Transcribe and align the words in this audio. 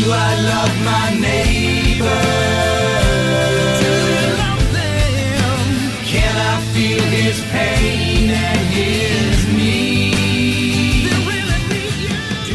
Do 0.00 0.06
I 0.10 0.34
love 0.40 0.74
my 0.82 1.06
neighbor? 1.20 2.20
Can 6.06 6.34
I 6.36 6.60
feel 6.72 7.02
his 7.02 7.38
pain 7.50 8.30
and 8.30 8.66
his 8.72 9.46
need? 9.58 11.10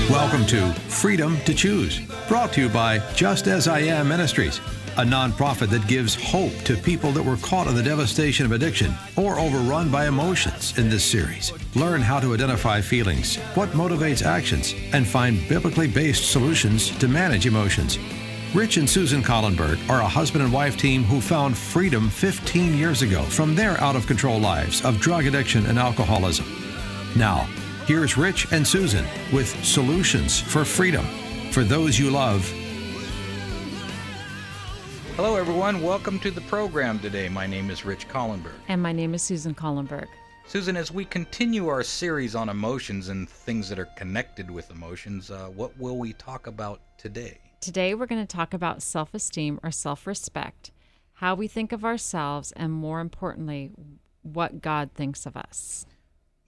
Welcome 0.10 0.46
to 0.48 0.74
Freedom 1.06 1.40
to 1.42 1.54
Choose, 1.54 2.00
brought 2.28 2.52
to 2.54 2.62
you 2.62 2.68
by 2.68 2.98
Just 3.14 3.46
As 3.46 3.68
I 3.68 3.82
Am 3.82 4.08
Ministries, 4.08 4.58
a 4.98 5.04
nonprofit 5.04 5.70
that 5.70 5.86
gives 5.88 6.16
hope 6.16 6.52
to 6.64 6.76
people 6.76 7.12
that 7.12 7.22
were 7.22 7.38
caught 7.38 7.68
in 7.68 7.76
the 7.76 7.84
devastation 7.84 8.44
of 8.44 8.52
addiction 8.52 8.92
or 9.16 9.38
overrun 9.38 9.92
by 9.92 10.08
emotions 10.08 10.76
in 10.80 10.90
this 10.90 11.04
series. 11.04 11.54
Learn 11.76 12.02
how 12.02 12.20
to 12.20 12.34
identify 12.34 12.82
feelings, 12.82 13.36
what 13.54 13.70
motivates 13.70 14.26
actions, 14.26 14.74
and 14.94 15.08
find 15.08 15.48
biblically 15.48 15.88
based 15.88 16.32
solutions 16.32 16.90
to 16.98 17.08
manage 17.08 17.46
emotions. 17.46 18.00
Rich 18.56 18.78
and 18.78 18.90
Susan 18.90 19.22
Collenberg 19.22 19.78
are 19.88 20.02
a 20.02 20.08
husband 20.08 20.44
and 20.44 20.52
wife 20.52 20.76
team 20.76 21.04
who 21.04 21.22
found 21.22 21.56
freedom 21.56 22.10
15 22.10 22.74
years 22.74 23.04
ago 23.04 23.22
from 23.22 23.54
their 23.54 23.80
out 23.80 23.96
of 23.96 24.08
control 24.08 24.40
lives 24.40 24.84
of 24.84 25.00
drug 25.00 25.28
addiction 25.28 25.68
and 25.68 25.78
alcoholism. 25.78 26.48
Now, 27.16 27.48
here's 27.86 28.18
Rich 28.18 28.52
and 28.52 28.68
Susan 28.68 29.06
with 29.32 29.64
solutions 29.64 30.40
for 30.40 30.66
freedom 30.66 31.06
for 31.52 31.64
those 31.64 32.00
you 32.00 32.10
love. 32.10 32.44
Hello, 35.16 35.36
everyone. 35.36 35.82
Welcome 35.82 36.20
to 36.20 36.32
the 36.32 36.42
program 36.42 37.00
today. 37.00 37.30
My 37.30 37.46
name 37.46 37.70
is 37.70 37.86
Rich 37.86 38.08
Collenberg. 38.08 38.56
And 38.68 38.82
my 38.82 38.92
name 38.92 39.14
is 39.14 39.22
Susan 39.22 39.54
Collenberg. 39.54 40.08
Susan, 40.48 40.76
as 40.76 40.92
we 40.92 41.06
continue 41.06 41.68
our 41.68 41.84
series 41.84 42.36
on 42.36 42.50
emotions 42.50 43.10
and 43.10 43.30
things 43.30 43.70
that 43.70 43.80
are 43.80 43.90
connected 43.96 44.50
with 44.50 44.70
emotions, 44.72 45.32
uh, 45.32 45.48
what 45.56 45.78
will 45.78 45.98
we 45.98 46.14
talk 46.14 46.48
about 46.48 46.82
today? 46.98 47.40
Today 47.62 47.94
we're 47.96 48.08
going 48.08 48.26
to 48.26 48.36
talk 48.36 48.54
about 48.54 48.82
self 48.82 49.14
esteem 49.14 49.60
or 49.64 49.72
self 49.72 50.06
respect, 50.06 50.72
how 51.14 51.36
we 51.36 51.48
think 51.48 51.72
of 51.72 51.86
ourselves, 51.86 52.52
and 52.54 52.74
more 52.74 53.00
importantly, 53.00 53.72
what 54.22 54.62
God 54.62 54.90
thinks 54.94 55.26
of 55.26 55.38
us. 55.38 55.86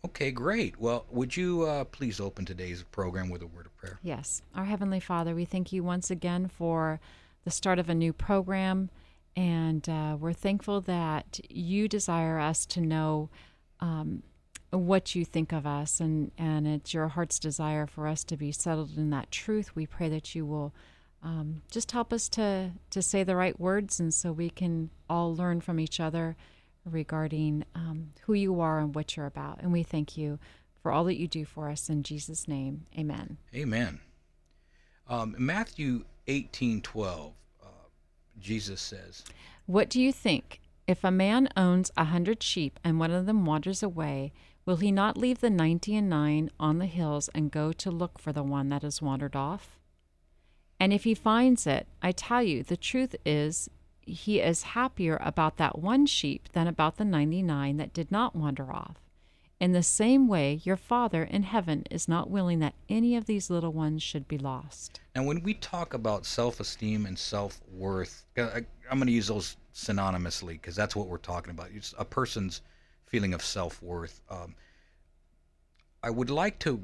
Okay, 0.05 0.31
great. 0.31 0.79
Well, 0.79 1.05
would 1.11 1.35
you 1.35 1.63
uh, 1.63 1.83
please 1.85 2.19
open 2.19 2.45
today's 2.45 2.83
program 2.83 3.29
with 3.29 3.41
a 3.41 3.47
word 3.47 3.65
of 3.65 3.75
prayer? 3.77 3.99
Yes. 4.03 4.41
Our 4.55 4.65
Heavenly 4.65 4.99
Father, 4.99 5.33
we 5.35 5.45
thank 5.45 5.73
you 5.73 5.83
once 5.83 6.11
again 6.11 6.47
for 6.47 6.99
the 7.43 7.51
start 7.51 7.79
of 7.79 7.89
a 7.89 7.95
new 7.95 8.13
program. 8.13 8.89
And 9.35 9.87
uh, 9.87 10.17
we're 10.19 10.33
thankful 10.33 10.81
that 10.81 11.39
you 11.49 11.87
desire 11.87 12.39
us 12.39 12.65
to 12.67 12.81
know 12.81 13.29
um, 13.79 14.23
what 14.71 15.15
you 15.15 15.25
think 15.25 15.51
of 15.51 15.65
us. 15.65 15.99
And, 15.99 16.31
and 16.37 16.67
it's 16.67 16.93
your 16.93 17.09
heart's 17.09 17.39
desire 17.39 17.87
for 17.87 18.07
us 18.07 18.23
to 18.25 18.37
be 18.37 18.51
settled 18.51 18.97
in 18.97 19.09
that 19.11 19.31
truth. 19.31 19.75
We 19.75 19.85
pray 19.85 20.09
that 20.09 20.33
you 20.35 20.45
will 20.45 20.73
um, 21.23 21.61
just 21.71 21.91
help 21.91 22.13
us 22.13 22.29
to, 22.29 22.71
to 22.91 23.01
say 23.01 23.23
the 23.23 23.35
right 23.35 23.59
words 23.59 23.99
and 23.99 24.13
so 24.13 24.31
we 24.31 24.49
can 24.49 24.89
all 25.09 25.35
learn 25.35 25.61
from 25.61 25.79
each 25.79 25.99
other 25.99 26.35
regarding 26.93 27.65
um, 27.75 28.11
who 28.21 28.33
you 28.33 28.59
are 28.59 28.79
and 28.79 28.95
what 28.95 29.15
you're 29.15 29.25
about. 29.25 29.61
And 29.61 29.71
we 29.71 29.83
thank 29.83 30.17
you 30.17 30.39
for 30.81 30.91
all 30.91 31.03
that 31.05 31.19
you 31.19 31.27
do 31.27 31.45
for 31.45 31.69
us. 31.69 31.89
In 31.89 32.03
Jesus' 32.03 32.47
name, 32.47 32.85
amen. 32.97 33.37
Amen. 33.53 33.99
Um, 35.07 35.35
Matthew 35.37 36.05
18 36.27 36.81
12, 36.81 37.33
uh, 37.61 37.65
Jesus 38.39 38.81
says, 38.81 39.23
What 39.65 39.89
do 39.89 40.01
you 40.01 40.11
think? 40.11 40.59
If 40.87 41.03
a 41.03 41.11
man 41.11 41.49
owns 41.57 41.91
a 41.97 42.05
hundred 42.05 42.41
sheep 42.41 42.79
and 42.83 42.99
one 42.99 43.11
of 43.11 43.25
them 43.25 43.45
wanders 43.45 43.83
away, 43.83 44.31
will 44.65 44.77
he 44.77 44.91
not 44.91 45.17
leave 45.17 45.39
the 45.39 45.49
ninety 45.49 45.95
and 45.95 46.09
nine 46.09 46.49
on 46.59 46.77
the 46.77 46.85
hills 46.85 47.29
and 47.35 47.51
go 47.51 47.73
to 47.73 47.91
look 47.91 48.19
for 48.19 48.31
the 48.31 48.43
one 48.43 48.69
that 48.69 48.83
has 48.83 49.01
wandered 49.01 49.35
off? 49.35 49.77
And 50.79 50.93
if 50.93 51.03
he 51.03 51.13
finds 51.13 51.67
it, 51.67 51.87
I 52.01 52.11
tell 52.11 52.43
you, 52.43 52.63
the 52.63 52.77
truth 52.77 53.15
is, 53.25 53.69
he 54.07 54.39
is 54.39 54.63
happier 54.63 55.17
about 55.21 55.57
that 55.57 55.79
one 55.79 56.05
sheep 56.05 56.49
than 56.53 56.67
about 56.67 56.97
the 56.97 57.05
ninety 57.05 57.41
nine 57.41 57.77
that 57.77 57.93
did 57.93 58.11
not 58.11 58.35
wander 58.35 58.71
off. 58.71 58.97
In 59.59 59.71
the 59.71 59.83
same 59.83 60.27
way, 60.27 60.61
your 60.63 60.77
Father 60.77 61.23
in 61.23 61.41
heaven 61.43 61.83
is 61.89 62.07
not 62.07 62.29
willing 62.29 62.59
that 62.59 62.75
any 62.89 63.15
of 63.15 63.25
these 63.25 63.49
little 63.49 63.73
ones 63.73 64.03
should 64.03 64.27
be 64.27 64.37
lost. 64.37 64.99
Now, 65.15 65.23
when 65.23 65.41
we 65.41 65.55
talk 65.55 65.95
about 65.95 66.27
self 66.27 66.59
esteem 66.59 67.07
and 67.07 67.17
self 67.17 67.59
worth, 67.71 68.25
I'm 68.37 68.65
going 68.91 69.07
to 69.07 69.11
use 69.11 69.27
those 69.27 69.57
synonymously 69.73 70.53
because 70.53 70.75
that's 70.75 70.95
what 70.95 71.07
we're 71.07 71.17
talking 71.17 71.51
about. 71.51 71.69
It's 71.73 71.95
a 71.97 72.05
person's 72.05 72.61
feeling 73.07 73.33
of 73.33 73.43
self 73.43 73.81
worth. 73.81 74.21
Um, 74.29 74.55
I 76.03 76.11
would 76.11 76.29
like 76.29 76.59
to 76.59 76.79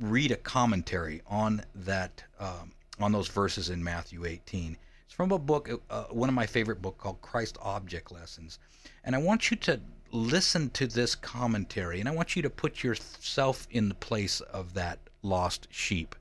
read 0.00 0.32
a 0.32 0.36
commentary 0.36 1.20
on 1.26 1.62
that, 1.74 2.24
um, 2.40 2.72
on 2.98 3.12
those 3.12 3.28
verses 3.28 3.68
in 3.68 3.84
Matthew 3.84 4.24
18. 4.24 4.78
It's 5.14 5.16
from 5.16 5.30
a 5.30 5.38
book, 5.38 5.70
uh, 5.90 6.06
one 6.10 6.28
of 6.28 6.34
my 6.34 6.44
favorite 6.44 6.82
book 6.82 6.98
called 6.98 7.22
Christ 7.22 7.56
Object 7.62 8.10
Lessons. 8.10 8.58
And 9.04 9.14
I 9.14 9.18
want 9.18 9.48
you 9.48 9.56
to 9.58 9.78
listen 10.10 10.70
to 10.70 10.88
this 10.88 11.14
commentary 11.14 12.00
and 12.00 12.08
I 12.08 12.12
want 12.12 12.34
you 12.34 12.42
to 12.42 12.50
put 12.50 12.82
yourself 12.82 13.68
in 13.70 13.88
the 13.88 13.94
place 13.94 14.40
of 14.40 14.74
that 14.74 14.98
lost 15.22 15.68
sheep 15.70 16.16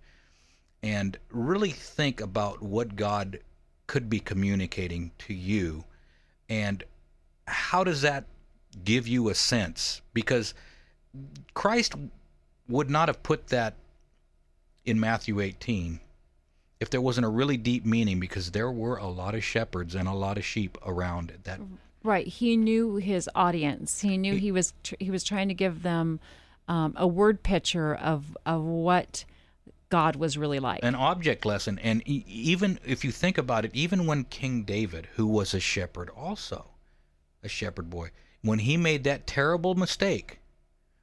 and 0.83 1.17
really 1.31 1.71
think 1.71 2.21
about 2.21 2.61
what 2.61 2.95
God 2.95 3.39
could 3.87 4.11
be 4.11 4.19
communicating 4.19 5.09
to 5.17 5.33
you 5.33 5.85
and 6.47 6.83
how 7.47 7.83
does 7.83 8.03
that 8.03 8.25
give 8.85 9.07
you 9.07 9.29
a 9.29 9.33
sense 9.33 10.03
because 10.13 10.53
Christ 11.55 11.95
would 12.69 12.91
not 12.91 13.09
have 13.09 13.23
put 13.23 13.47
that 13.47 13.73
in 14.85 14.99
Matthew 14.99 15.39
18 15.39 15.99
if 16.83 16.89
there 16.89 17.01
wasn't 17.01 17.25
a 17.25 17.29
really 17.29 17.57
deep 17.57 17.85
meaning 17.85 18.19
because 18.19 18.51
there 18.51 18.69
were 18.71 18.97
a 18.97 19.07
lot 19.07 19.33
of 19.33 19.43
shepherds 19.43 19.95
and 19.95 20.07
a 20.07 20.13
lot 20.13 20.37
of 20.37 20.45
sheep 20.45 20.77
around 20.85 21.31
that 21.43 21.59
Right. 22.03 22.27
He 22.27 22.57
knew 22.57 22.97
his 22.97 23.29
audience. 23.33 24.01
He 24.01 24.17
knew 24.17 24.35
he 24.35 24.51
was 24.51 24.73
tr- 24.83 24.95
he 24.99 25.09
was 25.09 25.23
trying 25.23 25.47
to 25.47 25.53
give 25.53 25.83
them 25.83 26.19
um, 26.67 26.93
a 26.97 27.07
word 27.07 27.43
picture 27.43 27.95
of 27.95 28.37
of 28.45 28.61
what 28.63 29.23
God 29.89 30.17
was 30.17 30.37
really 30.37 30.59
like. 30.59 30.81
an 30.83 30.95
object 30.95 31.45
lesson 31.45 31.79
and 31.79 32.01
e- 32.05 32.25
even 32.27 32.77
if 32.85 33.05
you 33.05 33.11
think 33.11 33.37
about 33.37 33.63
it 33.63 33.71
even 33.73 34.05
when 34.07 34.23
king 34.25 34.63
david 34.63 35.07
who 35.15 35.25
was 35.27 35.53
a 35.53 35.59
shepherd 35.59 36.09
also 36.09 36.71
a 37.43 37.47
shepherd 37.47 37.89
boy 37.89 38.09
when 38.41 38.59
he 38.59 38.75
made 38.75 39.03
that 39.03 39.27
terrible 39.27 39.75
mistake 39.75 40.39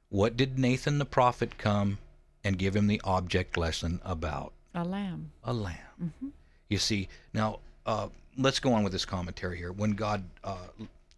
what 0.09 0.35
did 0.35 0.59
nathan 0.59 0.97
the 0.99 1.05
prophet 1.05 1.57
come 1.57 1.97
and 2.43 2.57
give 2.59 2.75
him 2.75 2.87
the 2.87 2.99
object 3.05 3.55
lesson 3.55 4.01
about 4.03 4.51
a 4.73 4.83
lamb. 4.83 5.31
a 5.43 5.53
lamb 5.53 6.23
you 6.69 6.77
see 6.77 7.07
now 7.33 7.59
uh, 7.85 8.07
let's 8.37 8.59
go 8.59 8.73
on 8.73 8.83
with 8.83 8.93
this 8.93 9.05
commentary 9.05 9.57
here 9.57 9.71
when 9.71 9.91
god 9.91 10.23
uh, 10.43 10.67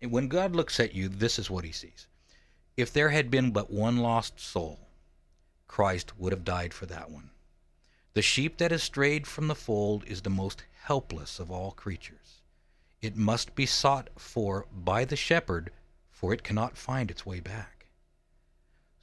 when 0.09 0.27
god 0.27 0.55
looks 0.55 0.79
at 0.79 0.93
you 0.95 1.07
this 1.07 1.37
is 1.37 1.49
what 1.49 1.63
he 1.63 1.71
sees 1.71 2.07
if 2.77 2.91
there 2.91 3.09
had 3.09 3.29
been 3.29 3.51
but 3.51 3.71
one 3.71 3.97
lost 3.97 4.39
soul 4.39 4.79
christ 5.67 6.17
would 6.17 6.31
have 6.31 6.45
died 6.45 6.73
for 6.73 6.85
that 6.85 7.09
one 7.09 7.29
the 8.13 8.21
sheep 8.21 8.57
that 8.57 8.69
has 8.69 8.83
strayed 8.83 9.25
from 9.25 9.47
the 9.47 9.55
fold 9.55 10.03
is 10.05 10.21
the 10.21 10.29
most 10.29 10.63
helpless 10.83 11.39
of 11.39 11.49
all 11.49 11.71
creatures. 11.71 12.41
It 13.01 13.15
must 13.15 13.55
be 13.55 13.65
sought 13.65 14.09
for 14.17 14.67
by 14.71 15.03
the 15.03 15.15
shepherd, 15.15 15.71
for 16.11 16.31
it 16.31 16.43
cannot 16.43 16.77
find 16.77 17.09
its 17.09 17.25
way 17.25 17.39
back. 17.39 17.72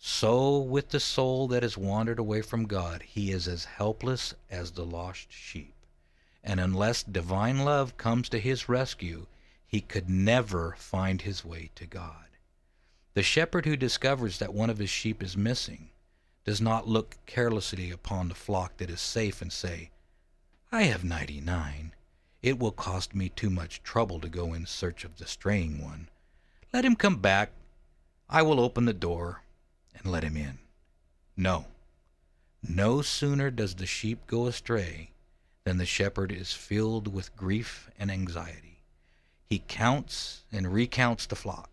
So 0.02 0.56
with 0.56 0.88
the 0.88 0.98
soul 0.98 1.46
that 1.48 1.62
has 1.62 1.76
wandered 1.76 2.18
away 2.18 2.40
from 2.40 2.66
God, 2.66 3.02
he 3.02 3.30
is 3.30 3.46
as 3.46 3.66
helpless 3.66 4.32
as 4.50 4.70
the 4.70 4.84
lost 4.84 5.30
sheep. 5.30 5.74
And 6.42 6.58
unless 6.58 7.02
divine 7.02 7.66
love 7.66 7.98
comes 7.98 8.30
to 8.30 8.40
his 8.40 8.66
rescue, 8.66 9.26
he 9.66 9.82
could 9.82 10.08
never 10.08 10.74
find 10.78 11.20
his 11.20 11.44
way 11.44 11.70
to 11.74 11.84
God. 11.84 12.28
The 13.12 13.22
shepherd 13.22 13.66
who 13.66 13.76
discovers 13.76 14.38
that 14.38 14.54
one 14.54 14.70
of 14.70 14.78
his 14.78 14.88
sheep 14.88 15.22
is 15.22 15.36
missing 15.36 15.90
does 16.44 16.62
not 16.62 16.88
look 16.88 17.18
carelessly 17.26 17.90
upon 17.90 18.28
the 18.28 18.34
flock 18.34 18.78
that 18.78 18.88
is 18.88 19.02
safe 19.02 19.42
and 19.42 19.52
say, 19.52 19.90
I 20.72 20.84
have 20.84 21.04
ninety 21.04 21.42
nine. 21.42 21.92
It 22.40 22.58
will 22.58 22.72
cost 22.72 23.14
me 23.14 23.28
too 23.28 23.50
much 23.50 23.82
trouble 23.82 24.18
to 24.20 24.30
go 24.30 24.54
in 24.54 24.64
search 24.64 25.04
of 25.04 25.18
the 25.18 25.26
straying 25.26 25.84
one. 25.84 26.08
Let 26.72 26.86
him 26.86 26.96
come 26.96 27.16
back. 27.16 27.50
I 28.30 28.40
will 28.40 28.60
open 28.60 28.86
the 28.86 28.94
door 28.94 29.42
and 29.94 30.10
let 30.10 30.24
him 30.24 30.36
in. 30.36 30.58
No. 31.36 31.66
No 32.62 33.02
sooner 33.02 33.50
does 33.50 33.74
the 33.74 33.86
sheep 33.86 34.26
go 34.26 34.46
astray 34.46 35.10
than 35.64 35.78
the 35.78 35.86
shepherd 35.86 36.32
is 36.32 36.52
filled 36.52 37.12
with 37.12 37.36
grief 37.36 37.90
and 37.98 38.10
anxiety. 38.10 38.82
He 39.44 39.62
counts 39.66 40.42
and 40.52 40.72
recounts 40.72 41.26
the 41.26 41.36
flock. 41.36 41.70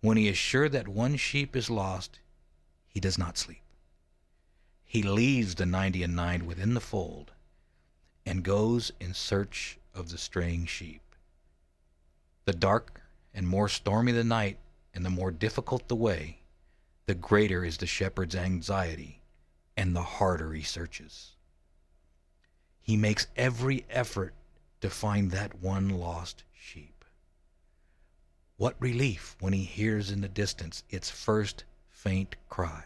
When 0.00 0.16
he 0.16 0.28
is 0.28 0.36
sure 0.36 0.68
that 0.68 0.88
one 0.88 1.16
sheep 1.16 1.56
is 1.56 1.70
lost, 1.70 2.20
he 2.88 3.00
does 3.00 3.18
not 3.18 3.38
sleep. 3.38 3.62
He 4.84 5.02
leaves 5.02 5.54
the 5.54 5.66
ninety 5.66 6.02
and 6.02 6.16
nine 6.16 6.46
within 6.46 6.74
the 6.74 6.80
fold 6.80 7.32
and 8.24 8.42
goes 8.42 8.92
in 9.00 9.14
search 9.14 9.78
of 9.94 10.10
the 10.10 10.18
straying 10.18 10.66
sheep. 10.66 11.02
The 12.44 12.52
darker 12.52 13.02
and 13.34 13.46
more 13.46 13.68
stormy 13.68 14.12
the 14.12 14.24
night, 14.24 14.58
and 14.94 15.04
the 15.04 15.10
more 15.10 15.30
difficult 15.30 15.88
the 15.88 15.94
way, 15.94 16.38
the 17.06 17.14
greater 17.14 17.64
is 17.64 17.78
the 17.78 17.86
shepherd's 17.86 18.34
anxiety, 18.34 19.22
and 19.76 19.94
the 19.94 20.02
harder 20.02 20.52
he 20.52 20.62
searches. 20.62 21.36
He 22.80 22.96
makes 22.96 23.28
every 23.36 23.86
effort 23.88 24.34
to 24.80 24.90
find 24.90 25.30
that 25.30 25.60
one 25.60 25.88
lost 25.88 26.42
sheep. 26.52 27.04
What 28.56 28.76
relief 28.80 29.36
when 29.38 29.52
he 29.52 29.64
hears 29.64 30.10
in 30.10 30.20
the 30.20 30.28
distance 30.28 30.82
its 30.90 31.08
first 31.08 31.64
faint 31.88 32.36
cry. 32.48 32.84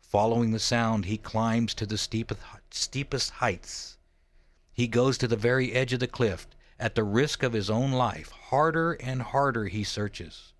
Following 0.00 0.52
the 0.52 0.60
sound, 0.60 1.06
he 1.06 1.18
climbs 1.18 1.74
to 1.74 1.86
the 1.86 1.98
steepest, 1.98 3.30
heights. 3.30 3.98
He 4.72 4.86
goes 4.86 5.18
to 5.18 5.26
the 5.26 5.36
very 5.36 5.72
edge 5.72 5.92
of 5.92 6.00
the 6.00 6.06
cliff. 6.06 6.46
At 6.78 6.94
the 6.94 7.04
risk 7.04 7.42
of 7.42 7.52
his 7.52 7.70
own 7.70 7.92
life, 7.92 8.30
harder 8.30 8.92
and 8.94 9.22
harder 9.22 9.66
he 9.66 9.84
searches. 9.84 10.53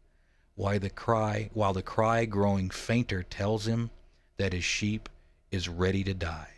Why 0.57 0.79
the 0.79 0.91
cry, 0.91 1.51
while 1.53 1.73
the 1.73 1.83
cry 1.83 2.25
growing 2.25 2.71
fainter 2.71 3.23
tells 3.23 3.67
him 3.67 3.91
that 4.37 4.53
his 4.53 4.65
sheep 4.65 5.09
is 5.51 5.69
ready 5.69 6.05
to 6.05 6.15
die. 6.15 6.51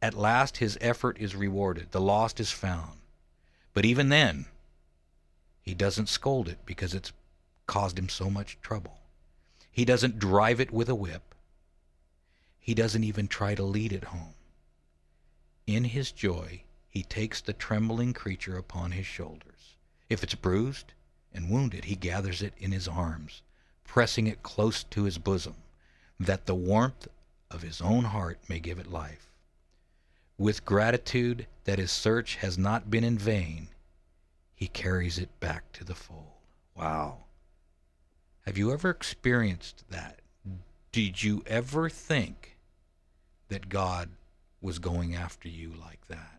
At 0.00 0.14
last 0.14 0.58
his 0.58 0.78
effort 0.80 1.18
is 1.18 1.34
rewarded. 1.34 1.92
The 1.92 2.00
lost 2.00 2.40
is 2.40 2.50
found. 2.50 3.00
But 3.72 3.84
even 3.84 4.08
then, 4.08 4.46
he 5.62 5.74
doesn't 5.74 6.08
scold 6.08 6.48
it 6.48 6.58
because 6.66 6.94
it's 6.94 7.12
caused 7.66 7.98
him 7.98 8.08
so 8.08 8.28
much 8.28 8.58
trouble. 8.60 8.98
He 9.70 9.84
doesn't 9.84 10.18
drive 10.18 10.60
it 10.60 10.70
with 10.70 10.88
a 10.88 10.94
whip. 10.94 11.34
He 12.60 12.74
doesn't 12.74 13.04
even 13.04 13.28
try 13.28 13.54
to 13.54 13.62
lead 13.62 13.92
it 13.92 14.04
home. 14.04 14.34
In 15.66 15.84
his 15.84 16.12
joy, 16.12 16.62
he 16.88 17.02
takes 17.02 17.40
the 17.40 17.52
trembling 17.52 18.12
creature 18.12 18.56
upon 18.56 18.92
his 18.92 19.06
shoulders. 19.06 19.76
If 20.08 20.22
it's 20.22 20.34
bruised 20.34 20.92
and 21.34 21.50
wounded, 21.50 21.86
he 21.86 21.96
gathers 21.96 22.40
it 22.40 22.54
in 22.58 22.72
his 22.72 22.86
arms, 22.86 23.42
pressing 23.84 24.26
it 24.26 24.42
close 24.42 24.84
to 24.84 25.04
his 25.04 25.18
bosom, 25.18 25.56
that 26.18 26.46
the 26.46 26.54
warmth 26.54 27.08
of 27.50 27.62
his 27.62 27.80
own 27.80 28.04
heart 28.04 28.38
may 28.48 28.60
give 28.60 28.78
it 28.78 28.90
life. 28.90 29.30
With 30.38 30.64
gratitude 30.64 31.46
that 31.64 31.78
his 31.78 31.92
search 31.92 32.36
has 32.36 32.56
not 32.56 32.90
been 32.90 33.04
in 33.04 33.18
vain, 33.18 33.68
he 34.54 34.68
carries 34.68 35.18
it 35.18 35.40
back 35.40 35.72
to 35.72 35.84
the 35.84 35.94
fold. 35.94 36.32
Wow. 36.76 37.18
Have 38.46 38.58
you 38.58 38.72
ever 38.72 38.90
experienced 38.90 39.84
that? 39.90 40.20
Did 40.92 41.22
you 41.22 41.42
ever 41.46 41.88
think 41.88 42.56
that 43.48 43.68
God 43.68 44.10
was 44.60 44.78
going 44.78 45.14
after 45.14 45.48
you 45.48 45.72
like 45.80 46.06
that 46.08 46.33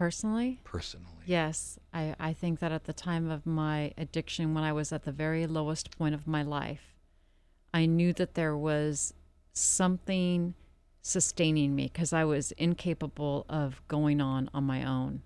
Personally, 0.00 0.58
personally? 0.64 1.06
yes, 1.26 1.78
I, 1.92 2.16
I 2.18 2.32
think 2.32 2.60
that 2.60 2.72
at 2.72 2.84
the 2.84 2.94
time 2.94 3.30
of 3.30 3.44
my 3.44 3.92
addiction, 3.98 4.54
when 4.54 4.64
I 4.64 4.72
was 4.72 4.94
at 4.94 5.04
the 5.04 5.12
very 5.12 5.46
lowest 5.46 5.90
point 5.98 6.14
of 6.14 6.26
my 6.26 6.42
life, 6.42 6.96
I 7.74 7.84
knew 7.84 8.14
that 8.14 8.32
there 8.32 8.56
was 8.56 9.12
something 9.52 10.54
sustaining 11.02 11.76
me 11.76 11.90
because 11.92 12.14
I 12.14 12.24
was 12.24 12.52
incapable 12.52 13.44
of 13.50 13.82
going 13.88 14.22
on 14.22 14.48
on 14.54 14.64
my 14.64 14.84
own. 14.84 15.20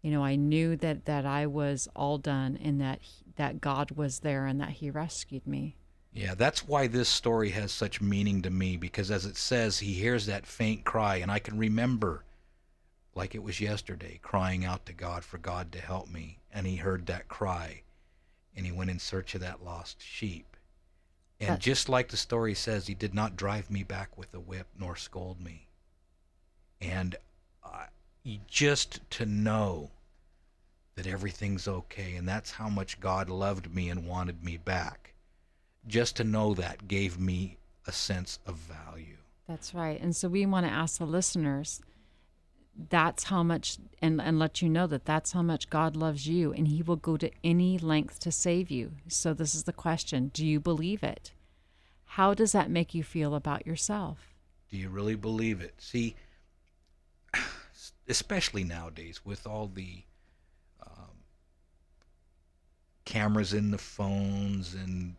You 0.00 0.12
know, 0.12 0.22
I 0.22 0.36
knew 0.36 0.76
that 0.76 1.06
that 1.06 1.26
I 1.26 1.46
was 1.46 1.88
all 1.96 2.18
done 2.18 2.56
and 2.62 2.80
that 2.80 3.00
that 3.34 3.60
God 3.60 3.90
was 3.90 4.20
there 4.20 4.46
and 4.46 4.60
that 4.60 4.70
He 4.70 4.90
rescued 4.90 5.44
me. 5.44 5.74
Yeah, 6.12 6.36
that's 6.36 6.68
why 6.68 6.86
this 6.86 7.08
story 7.08 7.50
has 7.50 7.72
such 7.72 8.00
meaning 8.00 8.42
to 8.42 8.50
me 8.50 8.76
because 8.76 9.10
as 9.10 9.26
it 9.26 9.36
says, 9.36 9.80
he 9.80 9.94
hears 9.94 10.26
that 10.26 10.46
faint 10.46 10.84
cry, 10.84 11.16
and 11.16 11.32
I 11.32 11.40
can 11.40 11.58
remember, 11.58 12.22
like 13.14 13.34
it 13.34 13.42
was 13.42 13.60
yesterday, 13.60 14.18
crying 14.22 14.64
out 14.64 14.86
to 14.86 14.92
God 14.92 15.24
for 15.24 15.38
God 15.38 15.72
to 15.72 15.80
help 15.80 16.08
me. 16.08 16.38
And 16.52 16.66
he 16.66 16.76
heard 16.76 17.06
that 17.06 17.28
cry, 17.28 17.82
and 18.56 18.64
he 18.64 18.72
went 18.72 18.90
in 18.90 18.98
search 18.98 19.34
of 19.34 19.40
that 19.40 19.64
lost 19.64 20.02
sheep. 20.02 20.56
And 21.40 21.50
That- 21.50 21.60
just 21.60 21.88
like 21.88 22.08
the 22.08 22.16
story 22.16 22.54
says, 22.54 22.86
he 22.86 22.94
did 22.94 23.14
not 23.14 23.36
drive 23.36 23.70
me 23.70 23.82
back 23.82 24.16
with 24.16 24.32
a 24.34 24.40
whip 24.40 24.66
nor 24.76 24.96
scold 24.96 25.40
me. 25.40 25.68
And 26.80 27.16
uh, 27.62 27.86
just 28.46 29.00
to 29.10 29.26
know 29.26 29.90
that 30.94 31.06
everything's 31.06 31.68
okay, 31.68 32.16
and 32.16 32.28
that's 32.28 32.52
how 32.52 32.68
much 32.68 32.98
God 33.00 33.28
loved 33.30 33.72
me 33.72 33.88
and 33.88 34.06
wanted 34.06 34.42
me 34.42 34.56
back 34.56 35.14
just 35.86 36.16
to 36.16 36.24
know 36.24 36.54
that 36.54 36.88
gave 36.88 37.18
me 37.18 37.56
a 37.86 37.92
sense 37.92 38.38
of 38.46 38.56
value. 38.56 39.16
That's 39.46 39.72
right. 39.74 40.00
And 40.00 40.14
so 40.14 40.28
we 40.28 40.44
want 40.44 40.66
to 40.66 40.72
ask 40.72 40.98
the 40.98 41.06
listeners 41.06 41.80
that's 42.90 43.24
how 43.24 43.42
much 43.42 43.78
and 44.00 44.20
and 44.20 44.38
let 44.38 44.62
you 44.62 44.68
know 44.68 44.86
that 44.86 45.04
that's 45.04 45.32
how 45.32 45.42
much 45.42 45.68
God 45.68 45.96
loves 45.96 46.28
you 46.28 46.52
and 46.52 46.68
he 46.68 46.82
will 46.82 46.96
go 46.96 47.16
to 47.16 47.30
any 47.42 47.76
length 47.78 48.20
to 48.20 48.32
save 48.32 48.70
you. 48.70 48.92
So 49.08 49.34
this 49.34 49.54
is 49.54 49.64
the 49.64 49.72
question, 49.72 50.30
do 50.32 50.46
you 50.46 50.60
believe 50.60 51.02
it? 51.02 51.32
How 52.12 52.34
does 52.34 52.52
that 52.52 52.70
make 52.70 52.94
you 52.94 53.02
feel 53.02 53.34
about 53.34 53.66
yourself? 53.66 54.34
Do 54.70 54.76
you 54.76 54.88
really 54.88 55.16
believe 55.16 55.60
it? 55.60 55.74
See, 55.78 56.14
especially 58.08 58.64
nowadays 58.64 59.24
with 59.24 59.46
all 59.46 59.66
the 59.66 60.02
um, 60.86 61.24
cameras 63.04 63.52
in 63.52 63.70
the 63.72 63.78
phones 63.78 64.74
and 64.74 65.16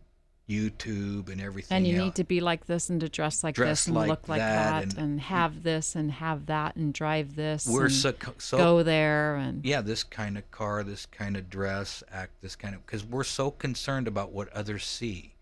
YouTube 0.50 1.30
and 1.32 1.40
everything. 1.40 1.78
And 1.78 1.88
you 1.88 1.96
else. 1.96 2.06
need 2.06 2.16
to 2.16 2.24
be 2.24 2.42
like 2.42 2.66
this 2.66 2.90
and 2.90 3.00
to 3.02 3.10
dress 3.10 3.44
like 3.44 3.56
Dress 3.56 3.82
this 3.82 3.88
and 3.88 3.96
like 3.96 4.10
look 4.10 4.28
like 4.28 4.40
that 4.40 4.72
that, 4.72 4.84
and- 4.84 4.98
and, 4.98 5.22
have 5.22 5.62
this 5.64 5.96
and 5.96 6.12
have 6.12 6.48
that 6.48 6.76
and 6.76 6.94
drive 6.94 7.36
this 7.36 7.68
We're 7.68 7.86
and 7.86 7.94
so, 7.94 8.14
so 8.40 8.58
go 8.58 8.84
there 8.84 9.36
and 9.36 9.64
yeah, 9.64 9.82
this 9.82 10.04
kind 10.04 10.38
of 10.38 10.50
car, 10.50 10.84
this 10.84 11.06
kind 11.06 11.38
of 11.38 11.50
dress, 11.50 12.04
act 12.12 12.42
this 12.42 12.56
kind 12.56 12.74
of 12.74 12.84
because 12.86 13.06
we're 13.06 13.24
so 13.24 13.52
concerned 13.52 14.08
about 14.08 14.32
what 14.32 14.50
others 14.50 14.84
see. 14.84 15.36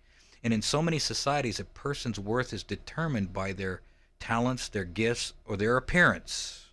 And 0.43 0.53
in 0.53 0.61
so 0.61 0.81
many 0.81 0.99
societies, 0.99 1.59
a 1.59 1.65
person's 1.65 2.19
worth 2.19 2.53
is 2.53 2.63
determined 2.63 3.33
by 3.33 3.53
their 3.53 3.81
talents, 4.19 4.67
their 4.67 4.85
gifts, 4.85 5.33
or 5.45 5.57
their 5.57 5.77
appearance, 5.77 6.65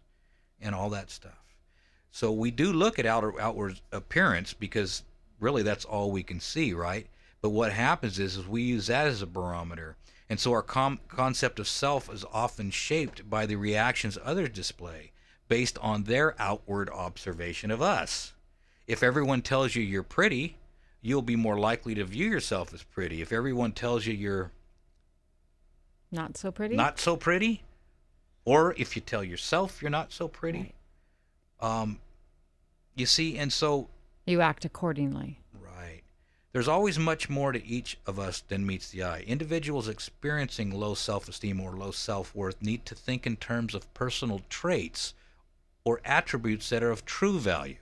and 0.61 0.75
all 0.75 0.91
that 0.91 1.11
stuff. 1.11 1.45
So 2.11 2.31
we 2.33 2.51
do 2.51 2.73
look 2.73 2.99
at 2.99 3.07
outer 3.07 3.41
outward 3.41 3.81
appearance 3.93 4.53
because 4.55 5.03
really 5.41 5.63
that's 5.63 5.85
all 5.85 6.11
we 6.11 6.23
can 6.23 6.41
see, 6.41 6.73
right? 6.73 7.07
But 7.45 7.51
what 7.51 7.75
happens 7.75 8.19
is, 8.19 8.39
is 8.39 8.49
we 8.49 8.63
use 8.63 8.87
that 8.87 9.07
as 9.07 9.21
a 9.21 9.27
barometer, 9.27 9.99
and 10.31 10.41
so 10.41 10.53
our 10.53 10.63
com- 10.63 11.01
concept 11.09 11.59
of 11.59 11.69
self 11.69 12.11
is 12.11 12.25
often 12.33 12.71
shaped 12.71 13.29
by 13.29 13.45
the 13.45 13.57
reactions 13.57 14.17
others 14.25 14.49
display 14.49 15.13
based 15.47 15.77
on 15.83 16.05
their 16.05 16.35
outward 16.41 16.89
observation 16.89 17.71
of 17.71 17.83
us. 17.83 18.33
If 18.87 19.03
everyone 19.03 19.43
tells 19.43 19.75
you 19.75 19.83
you're 19.83 20.03
pretty, 20.03 20.57
you'll 21.03 21.21
be 21.21 21.37
more 21.37 21.59
likely 21.59 21.95
to 21.97 22.07
view 22.07 22.31
yourself 22.31 22.73
as 22.73 22.83
pretty. 22.83 23.21
If 23.21 23.31
everyone 23.31 23.73
tells 23.73 24.07
you 24.07 24.15
you're 24.15 24.51
not 26.11 26.39
so 26.39 26.51
pretty. 26.51 26.77
not 26.77 26.99
so 26.99 27.15
pretty, 27.15 27.63
or 28.47 28.75
if 28.79 28.97
you 28.97 29.03
tell 29.03 29.23
yourself 29.23 29.83
you're 29.83 29.91
not 29.91 30.15
so 30.15 30.29
pretty, 30.29 30.73
um, 31.61 32.01
you 32.95 33.05
see, 33.05 33.37
and 33.37 33.53
so 33.53 33.91
you 34.25 34.41
act 34.41 34.65
accordingly. 34.65 35.41
There's 36.55 36.69
always 36.69 37.01
much 37.01 37.29
more 37.29 37.51
to 37.51 37.67
each 37.67 37.99
of 38.07 38.21
us 38.21 38.41
than 38.47 38.65
meets 38.65 38.89
the 38.89 39.03
eye. 39.03 39.25
Individuals 39.27 39.89
experiencing 39.89 40.71
low 40.71 40.95
self 40.95 41.29
esteem 41.29 41.61
or 41.61 41.77
low 41.77 41.91
self 41.91 42.33
worth 42.33 42.63
need 42.63 42.87
to 42.87 42.95
think 42.95 43.27
in 43.27 43.35
terms 43.35 43.75
of 43.75 43.93
personal 43.93 44.41
traits 44.49 45.15
or 45.83 46.01
attributes 46.05 46.71
that 46.71 46.85
are 46.85 46.93
of 46.93 47.05
true 47.05 47.41
value 47.41 47.79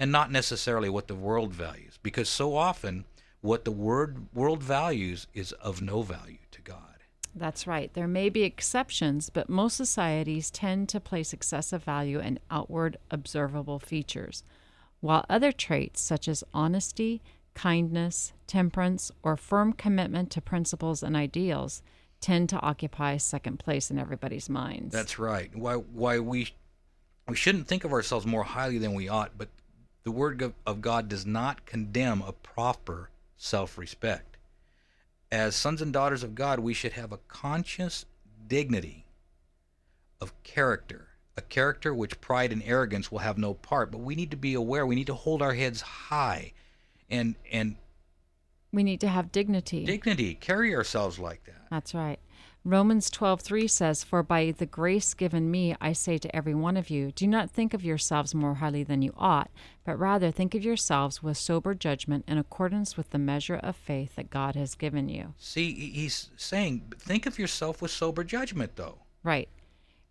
and 0.00 0.10
not 0.10 0.32
necessarily 0.32 0.88
what 0.88 1.06
the 1.06 1.14
world 1.14 1.52
values, 1.54 2.00
because 2.02 2.28
so 2.28 2.56
often 2.56 3.04
what 3.42 3.64
the 3.64 3.70
word 3.70 4.26
world 4.34 4.60
values 4.60 5.28
is 5.32 5.52
of 5.52 5.80
no 5.80 6.02
value 6.02 6.38
to 6.50 6.60
God. 6.62 6.98
That's 7.32 7.64
right. 7.64 7.94
There 7.94 8.08
may 8.08 8.28
be 8.28 8.42
exceptions, 8.42 9.30
but 9.30 9.48
most 9.48 9.76
societies 9.76 10.50
tend 10.50 10.88
to 10.88 10.98
place 10.98 11.32
excessive 11.32 11.84
value 11.84 12.18
in 12.18 12.40
outward 12.50 12.96
observable 13.12 13.78
features, 13.78 14.42
while 15.00 15.24
other 15.30 15.52
traits 15.52 16.00
such 16.00 16.26
as 16.26 16.42
honesty, 16.52 17.22
kindness, 17.54 18.32
temperance, 18.46 19.10
or 19.22 19.36
firm 19.36 19.72
commitment 19.72 20.30
to 20.32 20.40
principles 20.40 21.02
and 21.02 21.16
ideals 21.16 21.82
tend 22.20 22.48
to 22.48 22.60
occupy 22.60 23.16
second 23.16 23.58
place 23.58 23.90
in 23.90 23.98
everybody's 23.98 24.48
minds. 24.48 24.92
That's 24.92 25.18
right. 25.18 25.54
Why 25.54 25.74
why 25.74 26.18
we 26.18 26.54
we 27.28 27.36
shouldn't 27.36 27.66
think 27.66 27.84
of 27.84 27.92
ourselves 27.92 28.26
more 28.26 28.44
highly 28.44 28.78
than 28.78 28.94
we 28.94 29.08
ought, 29.08 29.36
but 29.38 29.48
the 30.02 30.10
word 30.10 30.42
of- 30.66 30.82
God 30.82 31.08
does 31.08 31.24
not 31.24 31.64
condemn 31.64 32.22
a 32.22 32.32
proper 32.32 33.10
self-respect. 33.36 34.36
As 35.32 35.56
sons 35.56 35.80
and 35.80 35.92
daughters 35.92 36.22
of 36.22 36.34
God, 36.34 36.60
we 36.60 36.74
should 36.74 36.92
have 36.92 37.12
a 37.12 37.18
conscious 37.28 38.04
dignity 38.46 39.06
of 40.20 40.42
character, 40.42 41.08
a 41.36 41.42
character 41.42 41.94
which 41.94 42.20
pride 42.20 42.52
and 42.52 42.62
arrogance 42.62 43.10
will 43.10 43.20
have 43.20 43.38
no 43.38 43.54
part, 43.54 43.90
but 43.90 44.00
we 44.00 44.14
need 44.14 44.30
to 44.30 44.36
be 44.36 44.54
aware, 44.54 44.86
we 44.86 44.94
need 44.94 45.06
to 45.06 45.14
hold 45.14 45.42
our 45.42 45.54
heads 45.54 45.80
high 45.80 46.52
and 47.10 47.34
and 47.50 47.76
we 48.72 48.82
need 48.82 49.00
to 49.00 49.08
have 49.08 49.30
dignity. 49.30 49.84
dignity, 49.84 50.34
carry 50.34 50.74
ourselves 50.74 51.18
like 51.18 51.44
that. 51.44 51.66
That's 51.70 51.94
right. 51.94 52.18
Romans 52.66 53.10
12:3 53.10 53.68
says, 53.68 54.02
"For 54.02 54.22
by 54.22 54.50
the 54.50 54.64
grace 54.64 55.12
given 55.12 55.50
me, 55.50 55.76
I 55.82 55.92
say 55.92 56.16
to 56.16 56.34
every 56.34 56.54
one 56.54 56.78
of 56.78 56.88
you, 56.88 57.12
do 57.12 57.26
not 57.26 57.50
think 57.50 57.74
of 57.74 57.84
yourselves 57.84 58.34
more 58.34 58.54
highly 58.54 58.82
than 58.82 59.02
you 59.02 59.12
ought, 59.18 59.50
but 59.84 59.98
rather 59.98 60.30
think 60.30 60.54
of 60.54 60.64
yourselves 60.64 61.22
with 61.22 61.36
sober 61.36 61.74
judgment 61.74 62.24
in 62.26 62.38
accordance 62.38 62.96
with 62.96 63.10
the 63.10 63.18
measure 63.18 63.56
of 63.56 63.76
faith 63.76 64.16
that 64.16 64.30
God 64.30 64.54
has 64.56 64.74
given 64.74 65.10
you." 65.10 65.34
See, 65.36 65.90
he's 65.90 66.30
saying, 66.36 66.94
think 66.98 67.26
of 67.26 67.38
yourself 67.38 67.82
with 67.82 67.90
sober 67.90 68.24
judgment, 68.24 68.76
though. 68.76 69.00
Right. 69.22 69.50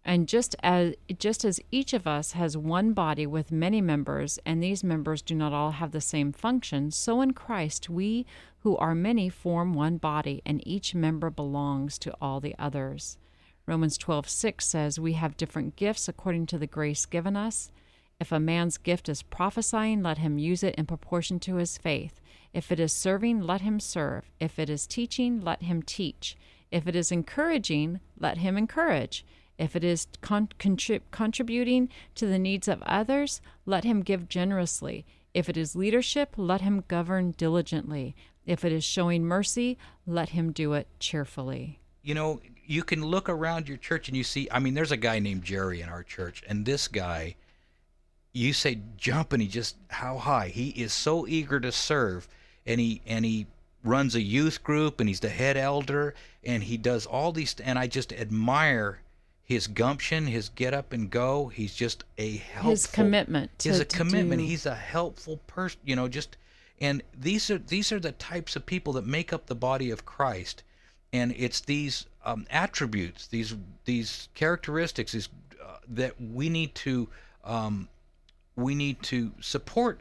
And 0.06 0.28
just 0.28 0.56
as 0.62 0.96
just 1.18 1.46
as 1.46 1.62
each 1.72 1.94
of 1.94 2.06
us 2.06 2.34
has 2.34 2.58
one 2.58 2.92
body 2.94 3.26
with 3.26 3.52
many 3.54 3.80
members, 3.80 4.38
and 4.46 4.62
these 4.62 4.84
members 4.84 5.22
do 5.22 5.34
not 5.34 5.54
all 5.54 5.72
have 5.72 5.92
the 5.92 6.02
same 6.02 6.34
function, 6.34 6.92
so 6.92 7.22
in 7.22 7.32
Christ 7.32 7.90
we 7.90 8.26
who 8.60 8.76
are 8.78 8.96
many 8.96 9.30
form 9.30 9.74
one 9.74 9.98
body, 9.98 10.42
and 10.46 10.66
each 10.68 10.94
member 10.94 11.30
belongs 11.30 11.98
to 12.00 12.14
all 12.22 12.42
the 12.42 12.56
others. 12.60 13.18
Romans 13.66 13.98
12:6 13.98 14.66
says, 14.66 15.00
"We 15.00 15.14
have 15.14 15.38
different 15.38 15.78
gifts 15.78 16.10
according 16.10 16.48
to 16.48 16.58
the 16.58 16.68
grace 16.68 17.06
given 17.06 17.38
us. 17.38 17.72
If 18.20 18.34
a 18.34 18.40
man's 18.40 18.78
gift 18.78 19.08
is 19.08 19.24
prophesying, 19.24 20.04
let 20.04 20.18
him 20.18 20.38
use 20.38 20.64
it 20.64 20.76
in 20.76 20.86
proportion 20.86 21.40
to 21.42 21.56
his 21.56 21.78
faith. 21.78 22.20
If 22.54 22.74
it 22.74 22.80
is 22.80 22.92
serving, 22.92 23.42
let 23.42 23.62
him 23.62 23.80
serve. 23.80 24.30
If 24.40 24.60
it 24.60 24.70
is 24.70 24.86
teaching, 24.86 25.40
let 25.42 25.62
him 25.62 25.82
teach. 25.82 26.38
If 26.72 26.88
it 26.88 26.96
is 26.96 27.12
encouraging, 27.12 28.02
let 28.18 28.40
him 28.40 28.58
encourage." 28.58 29.26
If 29.58 29.76
it 29.76 29.84
is 29.84 30.08
con- 30.22 30.50
contrib- 30.60 31.02
contributing 31.12 31.90
to 32.16 32.26
the 32.26 32.40
needs 32.40 32.68
of 32.68 32.82
others, 32.84 33.42
let 33.66 33.84
him 33.84 34.02
give 34.02 34.28
generously. 34.28 35.06
If 35.34 35.50
it 35.50 35.58
is 35.58 35.76
leadership, 35.76 36.34
let 36.38 36.62
him 36.62 36.84
govern 36.88 37.32
diligently. 37.32 38.16
If 38.46 38.66
it 38.66 38.72
is 38.72 38.84
showing 38.84 39.26
mercy, 39.26 39.78
let 40.06 40.30
him 40.30 40.52
do 40.52 40.74
it 40.74 40.88
cheerfully. 41.00 41.80
You 42.02 42.16
know, 42.16 42.42
you 42.66 42.84
can 42.84 43.06
look 43.06 43.30
around 43.30 43.68
your 43.68 43.78
church 43.78 44.08
and 44.08 44.18
you 44.18 44.24
see, 44.24 44.48
I 44.52 44.60
mean, 44.60 44.74
there's 44.74 44.92
a 44.92 44.98
guy 44.98 45.20
named 45.20 45.44
Jerry 45.44 45.82
in 45.82 45.90
our 45.90 46.04
church, 46.04 46.44
and 46.48 46.66
this 46.66 46.88
guy, 46.88 47.36
you 48.34 48.54
say 48.54 48.80
jump 48.98 49.34
and 49.34 49.42
he 49.42 49.48
just, 49.48 49.78
how 49.90 50.18
high? 50.18 50.50
He 50.50 50.70
is 50.70 50.92
so 50.92 51.28
eager 51.28 51.60
to 51.60 51.72
serve, 51.72 52.28
and 52.66 52.80
he, 52.80 53.02
and 53.06 53.24
he, 53.24 53.48
runs 53.84 54.16
a 54.16 54.22
youth 54.22 54.64
group 54.64 55.00
and 55.00 55.10
he's 55.10 55.20
the 55.20 55.30
head 55.30 55.58
elder 55.58 56.16
and 56.44 56.64
he 56.64 56.78
does 56.78 57.06
all 57.06 57.32
these 57.32 57.56
and 57.60 57.78
I 57.78 57.88
just 57.88 58.14
admire 58.14 59.00
his 59.44 59.68
gumption, 59.68 60.28
his 60.28 60.50
get 60.50 60.74
up 60.74 60.94
and 60.94 61.10
go. 61.10 61.48
He's 61.48 61.76
just 61.76 62.04
a 62.18 62.38
helpful. 62.38 62.72
His 62.72 62.88
commitment. 62.88 63.52
He's 63.62 63.78
to- 63.78 63.82
a 63.84 63.86
commitment. 63.86 64.42
do- 64.42 64.48
He's 64.48 64.66
a 64.66 64.76
helpful 64.76 65.38
person. 65.48 65.80
You 65.84 65.96
know, 65.96 66.08
just 66.08 66.38
and 66.80 67.04
these 67.18 67.50
are 67.52 67.58
these 67.58 67.92
are 67.92 68.00
the 68.00 68.14
types 68.14 68.56
of 68.56 68.66
people 68.66 68.94
that 68.94 69.06
make 69.06 69.34
up 69.34 69.46
the 69.48 69.56
body 69.56 69.92
of 69.92 70.06
Christ, 70.06 70.64
and 71.12 71.34
it's 71.38 71.60
these 71.60 72.06
um, 72.26 72.46
attributes, 72.50 73.28
these 73.28 73.56
these 73.86 74.30
characteristics, 74.34 75.12
these 75.12 75.30
uh, 75.62 75.78
that 75.90 76.20
we 76.20 76.50
need 76.50 76.74
to 76.76 77.10
um, 77.44 77.90
we 78.56 78.76
need 78.76 79.02
to 79.04 79.32
support 79.42 80.00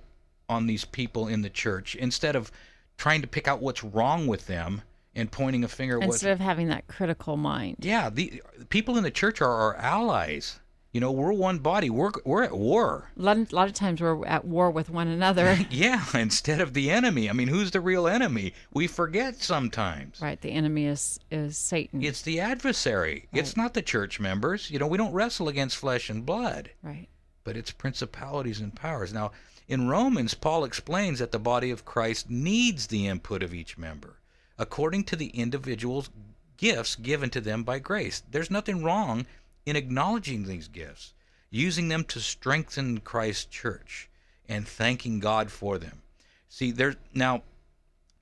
on 0.48 0.66
these 0.66 0.84
people 0.84 1.28
in 1.28 1.42
the 1.42 1.50
church 1.50 1.94
instead 1.96 2.36
of 2.36 2.52
trying 2.98 3.22
to 3.22 3.26
pick 3.26 3.48
out 3.48 3.60
what's 3.60 3.82
wrong 3.82 4.26
with 4.26 4.46
them 4.46 4.82
and 5.14 5.30
pointing 5.30 5.64
a 5.64 5.68
finger 5.68 6.00
instead 6.00 6.32
of 6.32 6.40
having 6.40 6.68
that 6.68 6.86
critical 6.86 7.36
mind. 7.36 7.76
yeah, 7.80 8.10
the 8.10 8.42
people 8.68 8.96
in 8.96 9.02
the 9.02 9.10
church 9.10 9.40
are 9.40 9.52
our 9.52 9.76
allies. 9.76 10.58
You 10.92 11.00
know, 11.00 11.10
we're 11.10 11.32
one 11.32 11.58
body. 11.58 11.88
We're 11.88 12.10
we're 12.26 12.42
at 12.42 12.52
war. 12.52 13.10
A 13.18 13.22
lot, 13.22 13.36
a 13.38 13.54
lot 13.54 13.66
of 13.66 13.72
times 13.72 14.02
we're 14.02 14.26
at 14.26 14.44
war 14.44 14.70
with 14.70 14.90
one 14.90 15.08
another. 15.08 15.58
Yeah, 15.70 16.04
instead 16.12 16.60
of 16.60 16.74
the 16.74 16.90
enemy. 16.90 17.30
I 17.30 17.32
mean, 17.32 17.48
who's 17.48 17.70
the 17.70 17.80
real 17.80 18.06
enemy? 18.06 18.52
We 18.74 18.86
forget 18.86 19.36
sometimes. 19.36 20.20
right. 20.20 20.38
The 20.38 20.52
enemy 20.52 20.84
is 20.84 21.18
is 21.30 21.56
Satan. 21.56 22.02
It's 22.02 22.20
the 22.20 22.40
adversary. 22.40 23.28
It's 23.32 23.56
not 23.56 23.72
the 23.72 23.80
church 23.80 24.20
members. 24.20 24.70
You 24.70 24.78
know, 24.78 24.86
we 24.86 24.98
don't 24.98 25.14
wrestle 25.14 25.48
against 25.48 25.78
flesh 25.78 26.10
and 26.10 26.26
blood, 26.26 26.70
right. 26.82 27.08
but 27.42 27.56
it's 27.56 27.70
principalities 27.70 28.60
and 28.60 28.74
powers. 28.74 29.14
Now, 29.14 29.32
in 29.66 29.88
Romans, 29.88 30.34
Paul 30.34 30.64
explains 30.64 31.20
that 31.20 31.32
the 31.32 31.38
body 31.38 31.70
of 31.70 31.86
Christ 31.86 32.28
needs 32.28 32.88
the 32.88 33.06
input 33.06 33.42
of 33.42 33.54
each 33.54 33.78
member 33.78 34.18
according 34.62 35.02
to 35.02 35.16
the 35.16 35.28
individual's 35.28 36.08
gifts 36.56 36.94
given 36.94 37.28
to 37.30 37.40
them 37.40 37.64
by 37.64 37.80
grace. 37.80 38.22
There's 38.30 38.50
nothing 38.50 38.84
wrong 38.84 39.26
in 39.66 39.74
acknowledging 39.74 40.44
these 40.44 40.68
gifts, 40.68 41.14
using 41.50 41.88
them 41.88 42.04
to 42.04 42.20
strengthen 42.20 43.00
Christ's 43.00 43.46
church, 43.46 44.08
and 44.48 44.66
thanking 44.66 45.18
God 45.18 45.50
for 45.50 45.78
them. 45.78 46.02
See, 46.48 46.70
there 46.70 46.94
now 47.12 47.42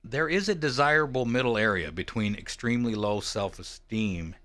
there 0.03 0.27
is 0.27 0.49
a 0.49 0.55
desirable 0.55 1.25
middle 1.25 1.57
area 1.57 1.91
between 1.91 2.33
extremely 2.35 2.95
low 2.95 3.19
self-esteem 3.19 4.35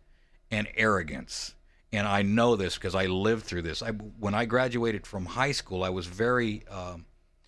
and 0.51 0.69
arrogance. 0.77 1.55
And 1.93 2.07
I 2.07 2.21
know 2.21 2.57
this 2.57 2.75
because 2.75 2.95
I 2.95 3.07
lived 3.07 3.45
through 3.45 3.63
this. 3.63 3.83
I, 3.83 3.93
when 3.93 4.35
I 4.35 4.45
graduated 4.45 5.07
from 5.07 5.25
high 5.25 5.53
school, 5.53 5.83
I 5.83 5.89
was 5.89 6.07
very 6.07 6.67
um, 6.69 7.07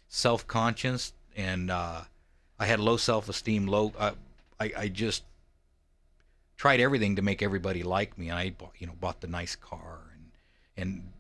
self-conscious 0.09 1.13
and 1.37 1.71
uh, 1.71 2.01
I 2.59 2.67
had 2.67 2.81
low 2.81 2.97
self-esteem. 2.97 3.67
Low, 3.67 3.93
uh, 3.99 4.13
I, 4.61 4.73
I 4.77 4.89
just 4.89 5.23
tried 6.57 6.81
everything 6.81 7.17
to 7.17 7.23
make 7.23 7.43
everybody 7.43 7.83
like 7.83 8.19
me. 8.19 8.29
And 8.29 8.39
I, 8.39 8.51
bought, 8.51 8.73
you 8.79 8.87
know, 8.87 8.95
bought 9.01 9.21
the 9.21 9.27
nice 9.27 9.57
car 9.57 10.01
and 10.13 10.25
and 10.77 11.13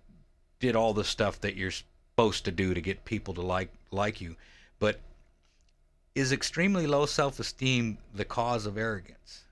did 0.60 0.76
all 0.76 0.94
the 0.94 1.04
stuff 1.04 1.40
that 1.40 1.56
you're 1.56 1.70
supposed 1.70 2.44
to 2.44 2.50
do 2.50 2.74
to 2.74 2.80
get 2.80 3.04
people 3.04 3.34
to 3.34 3.42
like 3.42 3.70
like 3.90 4.20
you. 4.20 4.36
But 4.78 5.00
is 6.14 6.32
extremely 6.32 6.86
low 6.86 7.06
self-esteem 7.06 7.98
the 8.12 8.24
cause 8.24 8.66
of 8.66 8.76
arrogance? 8.76 9.44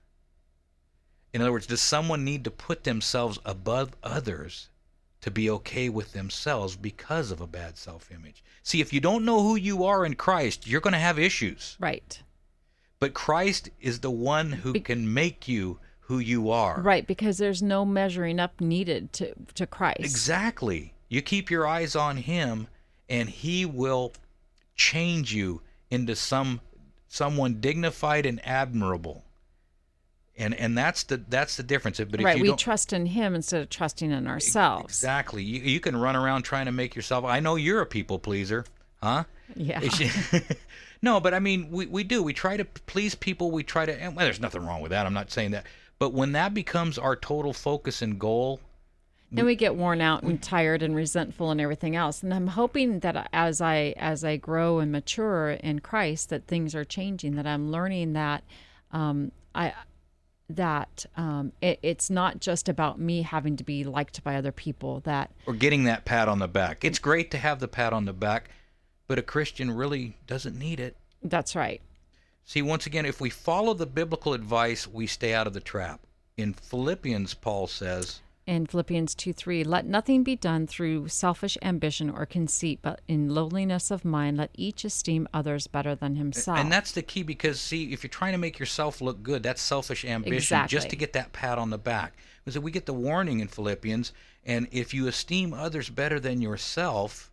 In 1.33 1.41
other 1.41 1.51
words, 1.51 1.67
does 1.67 1.81
someone 1.81 2.25
need 2.25 2.43
to 2.45 2.51
put 2.51 2.83
themselves 2.83 3.39
above 3.45 3.91
others 4.03 4.69
to 5.21 5.31
be 5.31 5.49
okay 5.49 5.89
with 5.89 6.13
themselves 6.13 6.75
because 6.75 7.31
of 7.31 7.41
a 7.41 7.47
bad 7.47 7.77
self-image? 7.77 8.43
See, 8.63 8.81
if 8.81 8.91
you 8.91 8.99
don't 8.99 9.25
know 9.25 9.41
who 9.43 9.55
you 9.55 9.85
are 9.85 10.05
in 10.05 10.15
Christ, 10.15 10.67
you're 10.67 10.81
going 10.81 10.93
to 10.93 10.99
have 10.99 11.19
issues. 11.19 11.77
Right. 11.79 12.21
But 12.99 13.13
Christ 13.13 13.69
is 13.79 13.99
the 13.99 14.11
one 14.11 14.51
who 14.51 14.73
Be- 14.73 14.79
can 14.79 15.13
make 15.13 15.47
you 15.47 15.79
who 16.01 16.19
you 16.19 16.49
are. 16.49 16.81
Right. 16.81 17.05
Because 17.05 17.37
there's 17.37 17.61
no 17.61 17.85
measuring 17.85 18.39
up 18.39 18.61
needed 18.61 19.13
to 19.13 19.33
to 19.55 19.67
Christ. 19.67 19.99
Exactly. 19.99 20.93
You 21.09 21.21
keep 21.21 21.51
your 21.51 21.67
eyes 21.67 21.95
on 21.95 22.17
him 22.17 22.67
and 23.09 23.29
he 23.29 23.65
will 23.65 24.13
change 24.75 25.33
you 25.33 25.61
into 25.89 26.15
some 26.15 26.61
someone 27.07 27.59
dignified 27.59 28.25
and 28.25 28.45
admirable. 28.45 29.23
And 30.37 30.53
and 30.53 30.77
that's 30.77 31.03
the 31.03 31.17
that's 31.27 31.57
the 31.57 31.63
difference. 31.63 31.97
But 31.97 32.19
if 32.19 32.25
right. 32.25 32.39
We 32.39 32.55
trust 32.55 32.93
in 32.93 33.07
Him 33.07 33.33
instead 33.33 33.61
of 33.61 33.69
trusting 33.69 34.11
in 34.11 34.27
ourselves. 34.27 34.85
Exactly. 34.85 35.43
You, 35.43 35.61
you 35.61 35.79
can 35.79 35.97
run 35.97 36.15
around 36.15 36.43
trying 36.43 36.67
to 36.67 36.71
make 36.71 36.95
yourself 36.95 37.25
I 37.25 37.39
know 37.39 37.55
you're 37.55 37.81
a 37.81 37.87
people 37.87 38.19
pleaser, 38.19 38.65
huh? 39.01 39.23
Yeah. 39.55 39.81
No, 41.01 41.19
but 41.19 41.33
I 41.33 41.39
mean, 41.39 41.69
we, 41.69 41.85
we 41.85 42.03
do. 42.03 42.23
We 42.23 42.33
try 42.33 42.57
to 42.57 42.65
please 42.65 43.15
people. 43.15 43.51
We 43.51 43.63
try 43.63 43.85
to, 43.85 44.01
and 44.01 44.15
well, 44.15 44.25
there's 44.25 44.39
nothing 44.39 44.65
wrong 44.65 44.81
with 44.81 44.91
that. 44.91 45.05
I'm 45.05 45.13
not 45.13 45.31
saying 45.31 45.51
that. 45.51 45.65
But 45.99 46.13
when 46.13 46.33
that 46.33 46.53
becomes 46.53 46.97
our 46.97 47.15
total 47.15 47.53
focus 47.53 48.01
and 48.01 48.19
goal, 48.19 48.59
then 49.31 49.45
we 49.45 49.55
get 49.55 49.75
worn 49.75 49.99
out 49.99 50.23
and 50.23 50.41
tired 50.41 50.81
and 50.81 50.95
resentful 50.95 51.51
and 51.51 51.59
everything 51.59 51.97
else 51.97 52.23
and 52.23 52.33
i'm 52.33 52.47
hoping 52.47 52.99
that 52.99 53.27
as 53.33 53.59
i 53.59 53.93
as 53.97 54.23
i 54.23 54.37
grow 54.37 54.79
and 54.79 54.89
mature 54.89 55.49
in 55.49 55.79
christ 55.79 56.29
that 56.29 56.47
things 56.47 56.73
are 56.73 56.85
changing 56.85 57.35
that 57.35 57.45
i'm 57.45 57.69
learning 57.69 58.13
that 58.13 58.41
um, 58.93 59.33
i 59.53 59.73
that 60.49 61.05
um, 61.17 61.51
it, 61.61 61.79
it's 61.83 62.09
not 62.09 62.39
just 62.39 62.69
about 62.69 62.99
me 62.99 63.21
having 63.21 63.57
to 63.57 63.63
be 63.63 63.83
liked 63.83 64.23
by 64.23 64.35
other 64.35 64.51
people 64.51 65.01
that 65.01 65.31
or 65.45 65.53
getting 65.53 65.83
that 65.85 66.05
pat 66.05 66.27
on 66.27 66.39
the 66.39 66.47
back, 66.47 66.85
it's 66.85 66.99
great 66.99 67.31
to 67.31 67.37
have 67.37 67.59
the 67.59 67.67
pat 67.67 67.93
on 67.93 68.05
the 68.05 68.13
back, 68.13 68.49
but 69.07 69.17
a 69.17 69.23
Christian 69.23 69.71
really 69.71 70.17
doesn't 70.27 70.57
need 70.57 70.79
it. 70.79 70.95
that's 71.23 71.55
right 71.55 71.81
See, 72.47 72.61
once 72.61 72.85
again, 72.85 73.05
if 73.05 73.19
we 73.19 73.29
follow 73.29 73.73
the 73.73 73.85
biblical 73.85 74.33
advice, 74.33 74.87
we 74.87 75.05
stay 75.05 75.33
out 75.33 75.47
of 75.47 75.53
the 75.53 75.59
trap. 75.59 75.99
In 76.37 76.53
Philippians, 76.53 77.33
Paul 77.33 77.67
says, 77.67 78.21
in 78.45 78.65
philippians 78.65 79.13
2 79.13 79.33
3 79.33 79.65
let 79.65 79.85
nothing 79.85 80.23
be 80.23 80.37
done 80.37 80.65
through 80.65 81.09
selfish 81.09 81.57
ambition 81.61 82.09
or 82.09 82.25
conceit 82.25 82.79
but 82.81 83.01
in 83.05 83.27
lowliness 83.27 83.91
of 83.91 84.05
mind 84.05 84.37
let 84.37 84.49
each 84.53 84.85
esteem 84.85 85.27
others 85.33 85.67
better 85.67 85.93
than 85.93 86.15
himself 86.15 86.57
And 86.57 86.71
that's 86.71 86.93
the 86.93 87.01
key 87.01 87.23
because 87.23 87.59
see, 87.59 87.91
if 87.91 88.03
you're 88.03 88.09
trying 88.09 88.31
to 88.31 88.37
make 88.37 88.57
yourself 88.57 89.01
look 89.01 89.21
good, 89.21 89.43
that's 89.43 89.61
selfish 89.61 90.05
ambition 90.05 90.65
just 90.69 90.89
to 90.91 90.95
get 90.95 91.11
that 91.11 91.33
pat 91.33 91.59
on 91.59 91.69
the 91.71 91.77
back. 91.77 92.13
Because 92.45 92.57
we 92.57 92.71
get 92.71 92.85
the 92.85 92.93
warning 92.93 93.41
in 93.41 93.49
Philippians, 93.49 94.13
and 94.45 94.69
if 94.71 94.93
you 94.93 95.07
esteem 95.07 95.53
others 95.53 95.89
better 95.89 96.17
than 96.17 96.41
yourself, 96.41 97.29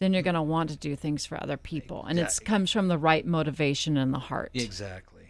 then 0.00 0.12
you're 0.12 0.22
going 0.22 0.34
to 0.34 0.42
want 0.42 0.70
to 0.70 0.76
do 0.76 0.96
things 0.96 1.24
for 1.24 1.40
other 1.40 1.56
people 1.56 2.04
and 2.08 2.18
it 2.18 2.38
comes 2.44 2.70
from 2.70 2.88
the 2.88 2.98
right 2.98 3.26
motivation 3.26 3.96
in 3.96 4.10
the 4.10 4.18
heart 4.18 4.50
exactly. 4.54 5.20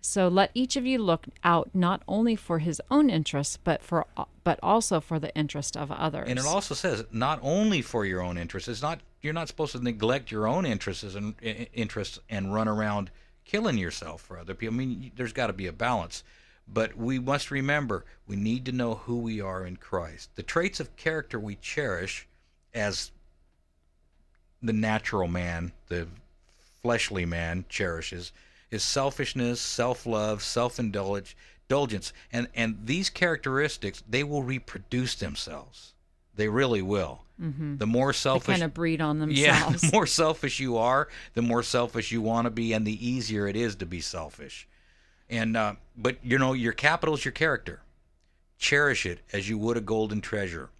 So 0.00 0.28
let 0.28 0.50
each 0.54 0.76
of 0.76 0.86
you 0.86 0.98
look 0.98 1.26
out 1.42 1.70
not 1.74 2.02
only 2.06 2.36
for 2.36 2.60
his 2.60 2.80
own 2.90 3.10
interests, 3.10 3.58
but 3.62 3.82
for 3.82 4.06
but 4.44 4.58
also 4.62 5.00
for 5.00 5.18
the 5.18 5.34
interest 5.34 5.76
of 5.76 5.90
others. 5.90 6.28
And 6.28 6.38
it 6.38 6.46
also 6.46 6.74
says 6.74 7.04
not 7.10 7.40
only 7.42 7.82
for 7.82 8.06
your 8.06 8.22
own 8.22 8.38
interests. 8.38 8.68
It's 8.68 8.80
not 8.80 9.00
you're 9.20 9.34
not 9.34 9.48
supposed 9.48 9.72
to 9.72 9.82
neglect 9.82 10.30
your 10.30 10.46
own 10.46 10.64
interests 10.64 11.14
and 11.14 11.34
interests 11.42 12.20
and 12.30 12.54
run 12.54 12.68
around 12.68 13.10
killing 13.44 13.76
yourself 13.76 14.22
for 14.22 14.38
other 14.38 14.54
people. 14.54 14.74
I 14.74 14.78
mean, 14.78 15.12
there's 15.16 15.32
got 15.32 15.48
to 15.48 15.52
be 15.52 15.66
a 15.66 15.72
balance. 15.72 16.22
But 16.70 16.96
we 16.96 17.18
must 17.18 17.50
remember 17.50 18.04
we 18.26 18.36
need 18.36 18.66
to 18.66 18.72
know 18.72 18.94
who 18.94 19.18
we 19.18 19.40
are 19.40 19.64
in 19.64 19.76
Christ. 19.76 20.30
The 20.36 20.42
traits 20.42 20.80
of 20.80 20.96
character 20.96 21.40
we 21.40 21.56
cherish 21.56 22.28
as 22.74 23.10
the 24.62 24.72
natural 24.72 25.28
man, 25.28 25.72
the 25.88 26.08
fleshly 26.82 27.24
man 27.24 27.64
cherishes 27.68 28.32
is 28.70 28.82
selfishness, 28.82 29.60
self-love, 29.60 30.42
self-indulgence, 30.42 31.34
indulgence, 31.68 32.12
and 32.32 32.48
and 32.54 32.78
these 32.84 33.10
characteristics 33.10 34.02
they 34.08 34.24
will 34.24 34.42
reproduce 34.42 35.14
themselves. 35.14 35.92
They 36.34 36.48
really 36.48 36.82
will. 36.82 37.22
The 37.40 37.86
more 37.86 38.10
They 38.12 38.16
selfish, 38.16 38.54
kind 38.54 38.62
of 38.64 38.74
breed 38.74 39.00
on 39.00 39.18
yeah, 39.30 39.70
themselves. 39.70 39.82
the 39.82 39.92
more 39.92 40.06
selfish 40.06 40.58
you 40.58 40.76
are, 40.76 41.08
the 41.34 41.42
more 41.42 41.62
selfish 41.62 42.10
you 42.10 42.20
want 42.20 42.46
to 42.46 42.50
be, 42.50 42.72
and 42.72 42.84
the 42.84 43.06
easier 43.08 43.46
it 43.46 43.54
is 43.54 43.76
to 43.76 43.86
be 43.86 44.00
selfish. 44.00 44.66
And 45.30 45.56
uh, 45.56 45.74
but 45.96 46.16
you 46.22 46.38
know, 46.38 46.52
your 46.52 46.72
capital 46.72 47.14
is 47.14 47.24
your 47.24 47.32
character. 47.32 47.80
Cherish 48.58 49.06
it 49.06 49.20
as 49.32 49.48
you 49.48 49.56
would 49.58 49.76
a 49.76 49.80
golden 49.80 50.20
treasure. 50.20 50.70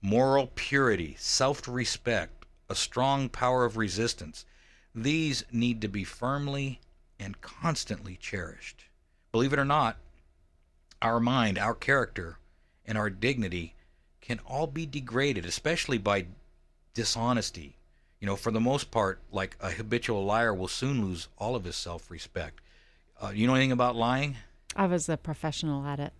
Moral 0.00 0.50
purity, 0.54 1.16
self-respect, 1.18 2.35
a 2.68 2.74
strong 2.74 3.28
power 3.28 3.64
of 3.64 3.76
resistance. 3.76 4.44
These 4.94 5.44
need 5.52 5.80
to 5.82 5.88
be 5.88 6.04
firmly 6.04 6.80
and 7.18 7.40
constantly 7.40 8.16
cherished. 8.16 8.84
Believe 9.32 9.52
it 9.52 9.58
or 9.58 9.64
not, 9.64 9.98
our 11.02 11.20
mind, 11.20 11.58
our 11.58 11.74
character, 11.74 12.38
and 12.84 12.96
our 12.96 13.10
dignity 13.10 13.74
can 14.20 14.40
all 14.46 14.66
be 14.66 14.86
degraded, 14.86 15.44
especially 15.44 15.98
by 15.98 16.26
dishonesty. 16.94 17.76
You 18.20 18.26
know, 18.26 18.36
for 18.36 18.50
the 18.50 18.60
most 18.60 18.90
part, 18.90 19.20
like 19.30 19.56
a 19.60 19.70
habitual 19.70 20.24
liar 20.24 20.54
will 20.54 20.68
soon 20.68 21.04
lose 21.04 21.28
all 21.38 21.54
of 21.54 21.64
his 21.64 21.76
self 21.76 22.10
respect. 22.10 22.60
Uh, 23.20 23.32
you 23.34 23.46
know 23.46 23.54
anything 23.54 23.72
about 23.72 23.94
lying? 23.96 24.36
I 24.74 24.86
was 24.86 25.08
a 25.08 25.16
professional 25.16 25.84
at 25.86 26.00
it. 26.00 26.12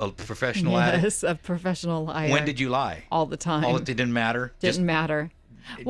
A 0.00 0.08
professional 0.08 0.76
at 0.78 0.94
it? 0.94 1.02
yes, 1.02 1.22
a 1.22 1.34
professional 1.34 2.06
liar. 2.06 2.30
When 2.30 2.44
did 2.44 2.58
you 2.58 2.68
lie? 2.68 3.04
All 3.10 3.26
the 3.26 3.36
time. 3.36 3.64
All 3.64 3.76
it 3.76 3.84
didn't 3.84 4.12
matter? 4.12 4.52
Didn't 4.60 4.74
just, 4.74 4.80
matter. 4.80 5.30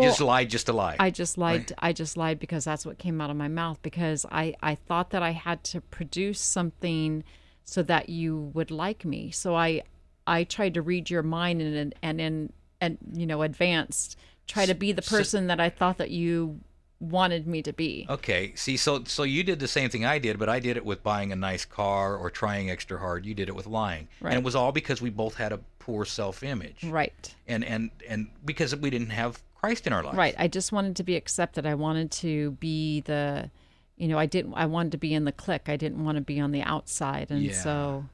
Just 0.01 0.21
Well, 0.21 0.29
lie 0.29 0.45
just 0.45 0.67
to 0.67 0.73
lie. 0.73 0.97
I 0.99 1.11
just 1.11 1.39
lied. 1.39 1.73
I 1.79 1.93
just 1.93 2.17
lied 2.17 2.39
because 2.39 2.65
that's 2.65 2.87
what 2.87 2.99
came 2.99 3.21
out 3.21 3.31
of 3.31 3.37
my 3.37 3.49
mouth. 3.49 3.81
Because 3.83 4.25
I 4.31 4.55
I 4.63 4.75
thought 4.75 5.11
that 5.11 5.23
I 5.23 5.33
had 5.33 5.65
to 5.65 5.81
produce 5.81 6.41
something 6.41 7.25
so 7.65 7.83
that 7.83 8.09
you 8.09 8.51
would 8.55 8.71
like 8.71 9.05
me. 9.05 9.31
So 9.31 9.55
I 9.55 9.83
I 10.27 10.45
tried 10.45 10.75
to 10.75 10.83
read 10.83 11.11
your 11.11 11.23
mind 11.23 11.61
and 11.63 11.95
and 12.03 12.21
and 12.21 12.53
and 12.81 12.99
you 13.13 13.27
know 13.27 13.43
advanced 13.43 14.17
try 14.47 14.67
to 14.67 14.75
be 14.75 14.93
the 14.93 15.03
person 15.03 15.47
that 15.47 15.59
I 15.61 15.71
thought 15.71 15.99
that 15.99 16.11
you 16.11 16.61
wanted 17.01 17.47
me 17.47 17.63
to 17.63 17.73
be. 17.73 18.07
Okay. 18.09 18.53
See, 18.55 18.77
so 18.77 19.05
so 19.05 19.23
you 19.25 19.43
did 19.43 19.59
the 19.59 19.69
same 19.69 19.91
thing 19.91 20.05
I 20.05 20.19
did, 20.19 20.39
but 20.39 20.49
I 20.49 20.61
did 20.61 20.77
it 20.77 20.85
with 20.85 21.03
buying 21.03 21.33
a 21.33 21.37
nice 21.37 21.65
car 21.65 22.17
or 22.17 22.31
trying 22.31 22.71
extra 22.71 22.99
hard. 22.99 23.27
You 23.27 23.35
did 23.35 23.49
it 23.49 23.55
with 23.55 23.67
lying, 23.67 24.09
and 24.23 24.35
it 24.35 24.43
was 24.43 24.55
all 24.55 24.73
because 24.73 25.03
we 25.03 25.11
both 25.11 25.35
had 25.35 25.53
a 25.53 25.59
poor 25.79 26.05
self-image, 26.05 26.85
Right. 26.85 27.35
and 27.47 27.65
and 27.65 27.91
and 28.09 28.29
because 28.45 28.75
we 28.77 28.89
didn't 28.91 29.11
have 29.11 29.43
Christ 29.65 29.87
in 29.87 29.93
our 29.93 30.03
life. 30.03 30.17
Right. 30.17 30.35
I 30.39 30.49
just 30.49 30.73
wanted 30.73 30.97
to 30.97 31.03
be 31.03 31.17
accepted. 31.17 31.67
I 31.67 31.75
wanted 31.75 32.11
to 32.13 32.53
be 32.53 33.01
the, 33.01 33.51
you 33.97 34.09
know, 34.09 34.19
I 34.19 34.27
didn't. 34.27 34.55
I 34.55 34.67
wanted 34.67 34.93
to 34.93 34.99
be 34.99 35.15
in 35.15 35.25
the 35.25 35.33
clique. 35.33 35.69
I 35.69 35.77
didn't 35.77 36.05
want 36.05 36.17
to 36.17 36.23
be 36.23 36.41
on 36.41 36.53
the 36.53 36.63
outside, 36.63 37.31
and 37.31 37.43
Yeah. 37.43 37.53
so 37.53 38.05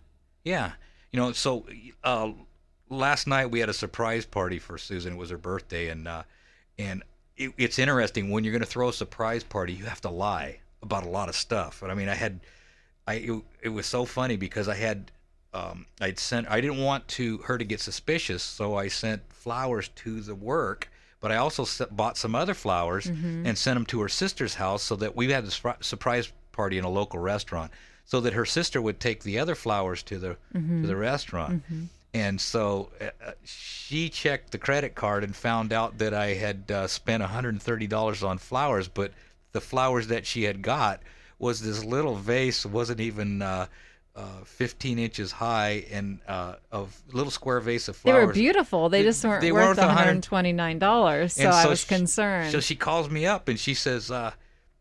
Yeah. 0.45 0.73
You 1.12 1.19
know, 1.19 1.33
so 1.33 1.66
uh, 2.04 2.30
last 2.88 3.26
night 3.26 3.50
we 3.50 3.61
had 3.61 3.69
a 3.69 3.75
surprise 3.75 4.25
party 4.26 4.59
for 4.59 4.78
Susan. 4.78 5.14
It 5.14 5.16
was 5.16 5.30
her 5.30 5.38
birthday, 5.38 5.88
and 5.88 6.07
uh, 6.07 6.23
and 6.78 7.02
it, 7.37 7.52
it's 7.59 7.78
interesting 7.78 8.30
when 8.30 8.45
you're 8.45 8.52
going 8.52 8.61
to 8.61 8.66
throw 8.66 8.88
a 8.88 8.92
surprise 8.92 9.42
party, 9.42 9.73
you 9.73 9.87
have 9.87 10.00
to 10.02 10.11
lie 10.11 10.61
about 10.83 11.04
a 11.04 11.09
lot 11.09 11.28
of 11.28 11.35
stuff. 11.35 11.78
But 11.80 11.90
I 11.90 11.95
mean, 11.95 12.09
I 12.09 12.14
had, 12.14 12.40
I 13.07 13.14
it, 13.14 13.42
it 13.62 13.69
was 13.71 13.87
so 13.87 14.04
funny 14.04 14.37
because 14.37 14.69
I 14.69 14.76
had, 14.76 15.11
um, 15.52 15.87
I'd 16.00 16.19
sent, 16.19 16.49
I 16.49 16.61
didn't 16.61 16.78
want 16.78 17.09
to 17.09 17.38
her 17.38 17.59
to 17.59 17.64
get 17.64 17.80
suspicious, 17.80 18.42
so 18.42 18.76
I 18.76 18.88
sent 18.88 19.33
flowers 19.33 19.88
to 19.97 20.21
the 20.21 20.35
work. 20.35 20.88
But 21.21 21.31
I 21.33 21.37
also 21.37 21.62
s- 21.65 21.83
bought 21.91 22.17
some 22.17 22.35
other 22.35 22.55
flowers 22.55 23.07
and 23.47 23.57
sent 23.59 23.77
them 23.77 23.87
to 23.87 24.00
her 24.00 24.09
sister's 24.09 24.55
house 24.55 24.83
so 24.83 24.97
that 24.97 25.15
we 25.15 25.31
had 25.31 25.45
a 25.45 25.49
surpri- 25.49 25.83
surprise 25.85 26.33
party 26.53 26.79
in 26.79 26.85
a 26.85 26.89
local 26.91 27.19
restaurant, 27.21 27.71
so 28.07 28.21
that 28.23 28.33
her 28.33 28.47
sister 28.47 28.81
would 28.81 28.99
take 29.00 29.23
the 29.23 29.39
other 29.39 29.55
flowers 29.55 30.03
to 30.05 30.19
the 30.19 30.37
to 30.55 30.87
the 30.87 30.97
restaurant. 30.97 31.62
And 32.12 32.41
so 32.41 32.91
uh, 33.00 33.05
uh, 33.25 33.33
she 33.45 34.09
checked 34.09 34.50
the 34.50 34.59
credit 34.59 34.95
card 34.97 35.23
and 35.23 35.37
found 35.37 35.73
out 35.73 35.99
that 35.99 36.12
I 36.12 36.35
had 36.35 36.69
uh, 36.71 36.87
spent 36.89 37.23
$130 37.23 38.27
on 38.29 38.38
flowers, 38.38 38.88
but 38.88 39.12
the 39.53 39.61
flowers 39.61 40.09
that 40.09 40.27
she 40.27 40.42
had 40.44 40.61
got 40.62 41.03
was 41.38 41.61
this 41.61 41.85
little 41.85 42.16
vase, 42.16 42.66
wasn't 42.66 43.01
even 43.01 43.42
uh, 43.42 43.66
uh, 44.16 44.44
15 44.44 44.99
inches 44.99 45.31
high, 45.33 45.85
and 45.90 46.18
uh, 46.27 46.57
of 46.73 47.01
little 47.12 47.31
square 47.31 47.61
vase 47.61 47.88
of 47.88 47.96
flowers. 47.96 48.20
they 48.20 48.27
were 48.27 48.33
beautiful. 48.33 48.88
They 48.88 49.03
just 49.03 49.25
weren't 49.25 49.40
they 49.40 49.53
worth 49.53 49.66
weren't 49.66 49.79
one 49.79 49.87
100 49.88 50.07
hundred 50.07 50.23
twenty 50.25 50.53
nine 50.53 50.79
dollars. 50.79 51.35
So, 51.35 51.44
And 51.44 51.53
I 51.53 51.66
was 51.66 51.81
she- 51.81 51.87
concerned. 51.88 52.51
So 52.53 52.61
she 52.61 52.75
calls 52.77 53.09
me 53.09 53.25
up 53.27 53.49
and 53.49 53.59
she 53.59 53.75
says, 53.75 54.11
uh, 54.11 54.33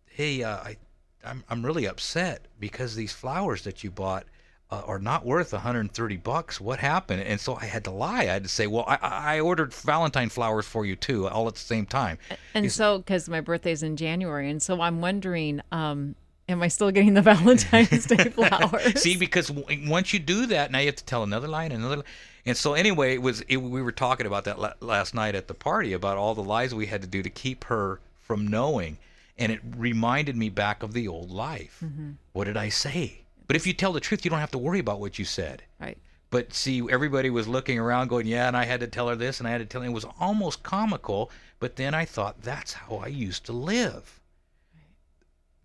"Hey, 0.05 0.43
uh, 0.43 0.57
I, 0.57 0.77
I'm 1.23 1.43
I'm 1.49 1.65
really 1.65 1.85
upset 1.87 2.47
because 2.59 2.95
these 2.95 3.13
flowers 3.13 3.63
that 3.63 3.83
you 3.83 3.91
bought 3.91 4.25
uh, 4.71 4.81
are 4.85 4.99
not 4.99 5.25
worth 5.25 5.53
130 5.53 6.17
bucks. 6.17 6.59
What 6.59 6.79
happened?" 6.79 7.21
And 7.21 7.39
so 7.39 7.55
I 7.55 7.65
had 7.65 7.83
to 7.85 7.91
lie. 7.91 8.21
I 8.21 8.25
had 8.25 8.43
to 8.43 8.49
say, 8.49 8.65
"Well, 8.67 8.85
I, 8.87 8.97
I 9.01 9.39
ordered 9.41 9.73
Valentine 9.73 10.29
flowers 10.29 10.65
for 10.65 10.85
you 10.85 10.95
too, 10.95 11.27
all 11.27 11.47
at 11.47 11.53
the 11.53 11.59
same 11.59 11.85
time." 11.85 12.17
and 12.55 12.71
so, 12.71 12.97
because 12.97 13.29
my 13.29 13.41
birthday's 13.41 13.83
in 13.83 13.95
January, 13.95 14.49
and 14.49 14.61
so 14.61 14.81
I'm 14.81 15.01
wondering, 15.01 15.61
um, 15.71 16.15
am 16.49 16.61
I 16.61 16.67
still 16.67 16.91
getting 16.91 17.13
the 17.13 17.21
Valentine's 17.33 18.05
Day 18.05 18.17
flowers? 18.29 19.01
See, 19.01 19.15
because 19.17 19.47
w- 19.49 19.89
once 19.89 20.11
you 20.13 20.19
do 20.19 20.45
that, 20.47 20.71
now 20.71 20.79
you 20.79 20.87
have 20.87 20.95
to 20.97 21.05
tell 21.05 21.23
another 21.23 21.47
lie 21.47 21.65
and 21.65 21.73
another. 21.73 21.97
li- 21.97 22.03
And 22.45 22.57
so 22.57 22.73
anyway, 22.73 23.13
it 23.13 23.21
was 23.21 23.41
it, 23.41 23.57
we 23.57 23.81
were 23.81 23.91
talking 23.91 24.25
about 24.27 24.43
that 24.45 24.59
la- 24.59 24.73
last 24.81 25.13
night 25.13 25.35
at 25.35 25.47
the 25.47 25.53
party 25.53 25.93
about 25.93 26.17
all 26.17 26.35
the 26.35 26.43
lies 26.43 26.73
we 26.75 26.87
had 26.87 27.01
to 27.01 27.07
do 27.07 27.21
to 27.23 27.29
keep 27.29 27.63
her 27.65 27.99
from 28.19 28.47
knowing, 28.47 28.97
and 29.37 29.51
it 29.51 29.61
reminded 29.77 30.35
me 30.35 30.49
back 30.49 30.83
of 30.83 30.93
the 30.93 31.07
old 31.07 31.31
life. 31.31 31.81
Mm-hmm. 31.83 32.11
What 32.33 32.45
did 32.45 32.57
I 32.57 32.69
say? 32.69 33.21
But 33.47 33.55
if 33.55 33.65
you 33.65 33.73
tell 33.73 33.93
the 33.93 33.99
truth, 33.99 34.23
you 34.25 34.29
don't 34.31 34.39
have 34.41 34.51
to 34.51 34.57
worry 34.59 34.79
about 34.79 34.99
what 34.99 35.17
you 35.19 35.25
said. 35.25 35.63
right. 35.79 35.97
But 36.31 36.53
see, 36.53 36.83
everybody 36.91 37.31
was 37.31 37.47
looking 37.47 37.79
around, 37.79 38.09
going, 38.09 38.27
"Yeah," 38.27 38.47
and 38.47 38.55
I 38.55 38.65
had 38.65 38.81
to 38.81 38.87
tell 38.87 39.07
her 39.09 39.15
this, 39.15 39.39
and 39.39 39.47
I 39.47 39.51
had 39.51 39.57
to 39.61 39.65
tell. 39.65 39.81
her. 39.81 39.87
It 39.87 39.91
was 39.93 40.05
almost 40.19 40.61
comical. 40.61 41.31
But 41.59 41.75
then 41.75 41.95
I 41.95 42.05
thought, 42.05 42.43
that's 42.43 42.73
how 42.73 42.97
I 42.97 43.07
used 43.07 43.45
to 43.47 43.51
live. 43.51 44.18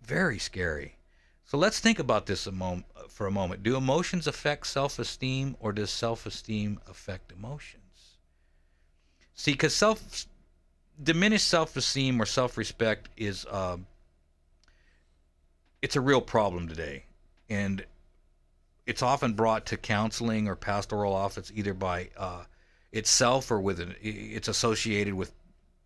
Very 0.05 0.37
scary. 0.37 0.95
So 1.45 1.57
let's 1.57 1.79
think 1.79 1.99
about 1.99 2.25
this 2.25 2.47
a 2.47 2.51
mom- 2.51 2.85
for 3.09 3.27
a 3.27 3.31
moment. 3.31 3.63
Do 3.63 3.75
emotions 3.75 4.27
affect 4.27 4.67
self-esteem, 4.67 5.57
or 5.59 5.71
does 5.71 5.89
self-esteem 5.89 6.79
affect 6.87 7.31
emotions? 7.31 8.17
See, 9.33 9.51
because 9.51 9.75
self 9.75 10.27
diminished 11.01 11.47
self-esteem 11.47 12.21
or 12.21 12.25
self-respect 12.25 13.09
is 13.17 13.45
um, 13.49 13.85
it's 15.81 15.95
a 15.95 16.01
real 16.01 16.21
problem 16.21 16.67
today, 16.67 17.05
and 17.49 17.85
it's 18.85 19.01
often 19.01 19.33
brought 19.33 19.65
to 19.67 19.77
counseling 19.77 20.47
or 20.47 20.55
pastoral 20.55 21.13
office 21.13 21.51
either 21.53 21.73
by 21.73 22.09
uh, 22.15 22.43
itself 22.91 23.51
or 23.51 23.59
with 23.59 23.79
an, 23.79 23.95
it's 24.01 24.47
associated 24.47 25.13
with 25.13 25.33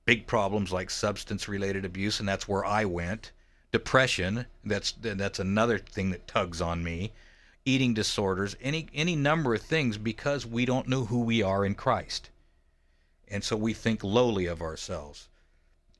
big 0.05 0.27
problems 0.27 0.71
like 0.71 0.89
substance-related 0.89 1.85
abuse, 1.85 2.19
and 2.19 2.27
that's 2.27 2.47
where 2.47 2.65
I 2.65 2.85
went. 2.85 3.31
Depression, 3.71 4.47
that's 4.65 4.93
that's 4.93 5.37
another 5.37 5.77
thing 5.77 6.09
that 6.09 6.27
tugs 6.27 6.59
on 6.59 6.83
me. 6.83 7.11
Eating 7.65 7.93
disorders, 7.93 8.55
any 8.61 8.87
any 8.95 9.15
number 9.15 9.53
of 9.53 9.61
things 9.61 9.97
because 9.97 10.45
we 10.45 10.65
don't 10.65 10.87
know 10.87 11.05
who 11.05 11.19
we 11.19 11.43
are 11.43 11.63
in 11.63 11.75
Christ, 11.75 12.31
and 13.27 13.43
so 13.43 13.55
we 13.55 13.73
think 13.73 14.03
lowly 14.03 14.47
of 14.47 14.61
ourselves. 14.61 15.27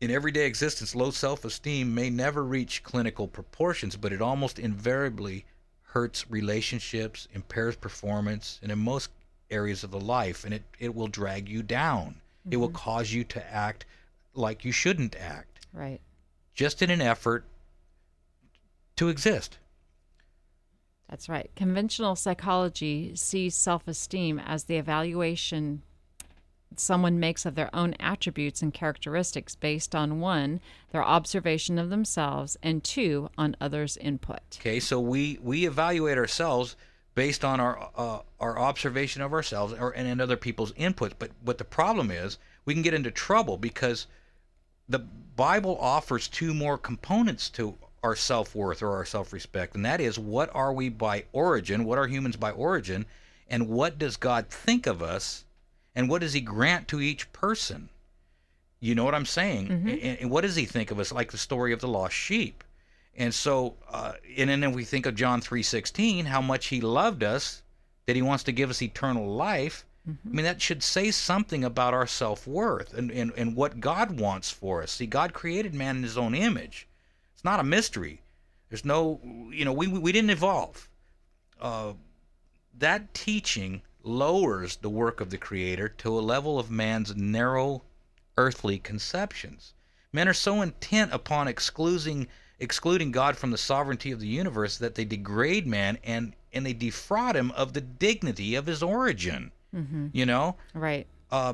In 0.01 0.09
everyday 0.09 0.45
existence, 0.45 0.95
low 0.95 1.11
self-esteem 1.11 1.93
may 1.93 2.09
never 2.09 2.43
reach 2.43 2.83
clinical 2.83 3.27
proportions, 3.27 3.95
but 3.97 4.13
it 4.13 4.21
almost 4.21 4.57
invariably 4.57 5.45
hurts 5.83 6.29
relationships, 6.31 7.27
impairs 7.33 7.75
performance, 7.75 8.59
and 8.63 8.71
in 8.71 8.79
most 8.79 9.11
areas 9.51 9.83
of 9.83 9.91
the 9.91 9.99
life, 9.99 10.43
and 10.43 10.53
it, 10.53 10.63
it 10.79 10.95
will 10.95 11.07
drag 11.07 11.49
you 11.49 11.61
down. 11.61 12.15
It 12.49 12.57
will 12.57 12.69
mm-hmm. 12.69 12.77
cause 12.77 13.11
you 13.11 13.23
to 13.25 13.53
act 13.53 13.85
like 14.33 14.63
you 14.65 14.71
shouldn't 14.71 15.15
act, 15.17 15.67
Right. 15.73 15.99
just 16.53 16.81
in 16.81 16.89
an 16.89 17.01
effort 17.01 17.43
to 18.99 19.07
exist. 19.07 19.57
That's 21.09 21.29
right. 21.29 21.49
Conventional 21.55 22.17
psychology 22.17 23.15
sees 23.15 23.55
self 23.55 23.87
esteem 23.87 24.39
as 24.39 24.65
the 24.65 24.75
evaluation 24.75 25.83
someone 26.75 27.17
makes 27.17 27.45
of 27.45 27.55
their 27.55 27.73
own 27.73 27.95
attributes 27.99 28.61
and 28.61 28.73
characteristics 28.73 29.55
based 29.55 29.95
on 29.95 30.19
one, 30.19 30.59
their 30.91 31.03
observation 31.03 31.79
of 31.79 31.89
themselves, 31.89 32.57
and 32.61 32.83
two, 32.83 33.29
on 33.37 33.55
others' 33.61 33.95
input. 33.97 34.41
Okay, 34.59 34.81
so 34.81 34.99
we 34.99 35.39
we 35.41 35.65
evaluate 35.65 36.17
ourselves 36.17 36.75
based 37.15 37.45
on 37.45 37.61
our 37.61 37.89
uh, 37.95 38.19
our 38.41 38.59
observation 38.59 39.21
of 39.21 39.31
ourselves 39.31 39.73
or 39.73 39.91
and, 39.91 40.09
and 40.09 40.19
other 40.19 40.37
people's 40.37 40.73
inputs. 40.73 41.13
But 41.17 41.31
what 41.41 41.57
the 41.57 41.63
problem 41.63 42.11
is, 42.11 42.37
we 42.65 42.73
can 42.73 42.83
get 42.83 42.93
into 42.93 43.11
trouble 43.11 43.55
because 43.55 44.07
the 44.89 44.99
Bible 44.99 45.77
offers 45.79 46.27
two 46.27 46.53
more 46.53 46.77
components 46.77 47.49
to 47.51 47.77
our 48.03 48.15
self 48.15 48.55
worth 48.55 48.81
or 48.81 48.95
our 48.95 49.05
self 49.05 49.33
respect, 49.33 49.75
and 49.75 49.85
that 49.85 50.01
is 50.01 50.17
what 50.19 50.53
are 50.53 50.73
we 50.73 50.89
by 50.89 51.25
origin? 51.31 51.85
What 51.85 51.97
are 51.97 52.07
humans 52.07 52.35
by 52.35 52.51
origin? 52.51 53.05
And 53.47 53.67
what 53.67 53.97
does 53.97 54.17
God 54.17 54.47
think 54.49 54.85
of 54.87 55.01
us? 55.01 55.45
And 55.95 56.09
what 56.09 56.21
does 56.21 56.33
He 56.33 56.41
grant 56.41 56.87
to 56.89 57.01
each 57.01 57.31
person? 57.33 57.89
You 58.79 58.95
know 58.95 59.03
what 59.03 59.15
I'm 59.15 59.25
saying? 59.25 59.69
And, 59.69 60.19
and 60.19 60.31
what 60.31 60.41
does 60.41 60.55
He 60.55 60.65
think 60.65 60.91
of 60.91 60.99
us? 60.99 61.11
Like 61.11 61.31
the 61.31 61.37
story 61.37 61.73
of 61.73 61.81
the 61.81 61.87
lost 61.87 62.15
sheep. 62.15 62.63
And 63.17 63.33
so, 63.33 63.75
uh, 63.89 64.13
and 64.37 64.49
then 64.49 64.63
if 64.63 64.73
we 64.73 64.85
think 64.85 65.05
of 65.05 65.15
John 65.15 65.41
3:16, 65.41 66.25
how 66.25 66.41
much 66.41 66.67
he 66.67 66.79
loved 66.79 67.21
us, 67.23 67.63
that 68.05 68.15
he 68.15 68.21
wants 68.21 68.43
to 68.45 68.51
give 68.51 68.69
us 68.69 68.81
eternal 68.81 69.27
life. 69.35 69.85
I 70.07 70.13
mean, 70.23 70.45
that 70.45 70.61
should 70.61 70.81
say 70.81 71.11
something 71.11 71.63
about 71.63 71.93
our 71.93 72.07
self-worth 72.07 72.93
and, 72.95 73.11
and, 73.11 73.31
and 73.37 73.55
what 73.55 73.79
God 73.79 74.19
wants 74.19 74.49
for 74.49 74.81
us. 74.81 74.93
See, 74.93 75.05
God 75.05 75.33
created 75.33 75.75
man 75.75 75.97
in 75.97 76.03
his 76.03 76.17
own 76.17 76.33
image. 76.33 76.87
It's 77.39 77.45
not 77.45 77.61
a 77.61 77.63
mystery. 77.63 78.21
There's 78.67 78.83
no, 78.83 79.21
you 79.49 79.63
know, 79.63 79.71
we, 79.71 79.87
we 79.87 80.11
didn't 80.11 80.31
evolve. 80.31 80.89
Uh, 81.57 81.93
that 82.77 83.13
teaching 83.13 83.81
lowers 84.03 84.75
the 84.75 84.89
work 84.89 85.21
of 85.21 85.29
the 85.29 85.37
Creator 85.37 85.87
to 85.99 86.19
a 86.19 86.19
level 86.19 86.59
of 86.59 86.69
man's 86.69 87.15
narrow 87.15 87.83
earthly 88.35 88.77
conceptions. 88.77 89.73
Men 90.11 90.27
are 90.27 90.33
so 90.33 90.61
intent 90.61 91.13
upon 91.13 91.47
excluding 91.47 92.27
excluding 92.59 93.09
God 93.13 93.37
from 93.37 93.51
the 93.51 93.57
sovereignty 93.57 94.11
of 94.11 94.19
the 94.19 94.27
universe 94.27 94.77
that 94.77 94.95
they 94.95 95.05
degrade 95.05 95.65
man 95.65 95.97
and 96.03 96.35
and 96.51 96.65
they 96.65 96.73
defraud 96.73 97.37
him 97.37 97.51
of 97.51 97.71
the 97.71 97.79
dignity 97.79 98.55
of 98.55 98.65
his 98.65 98.83
origin. 98.83 99.53
You 100.11 100.25
know, 100.25 100.57
Right. 100.73 101.07
uh, 101.31 101.53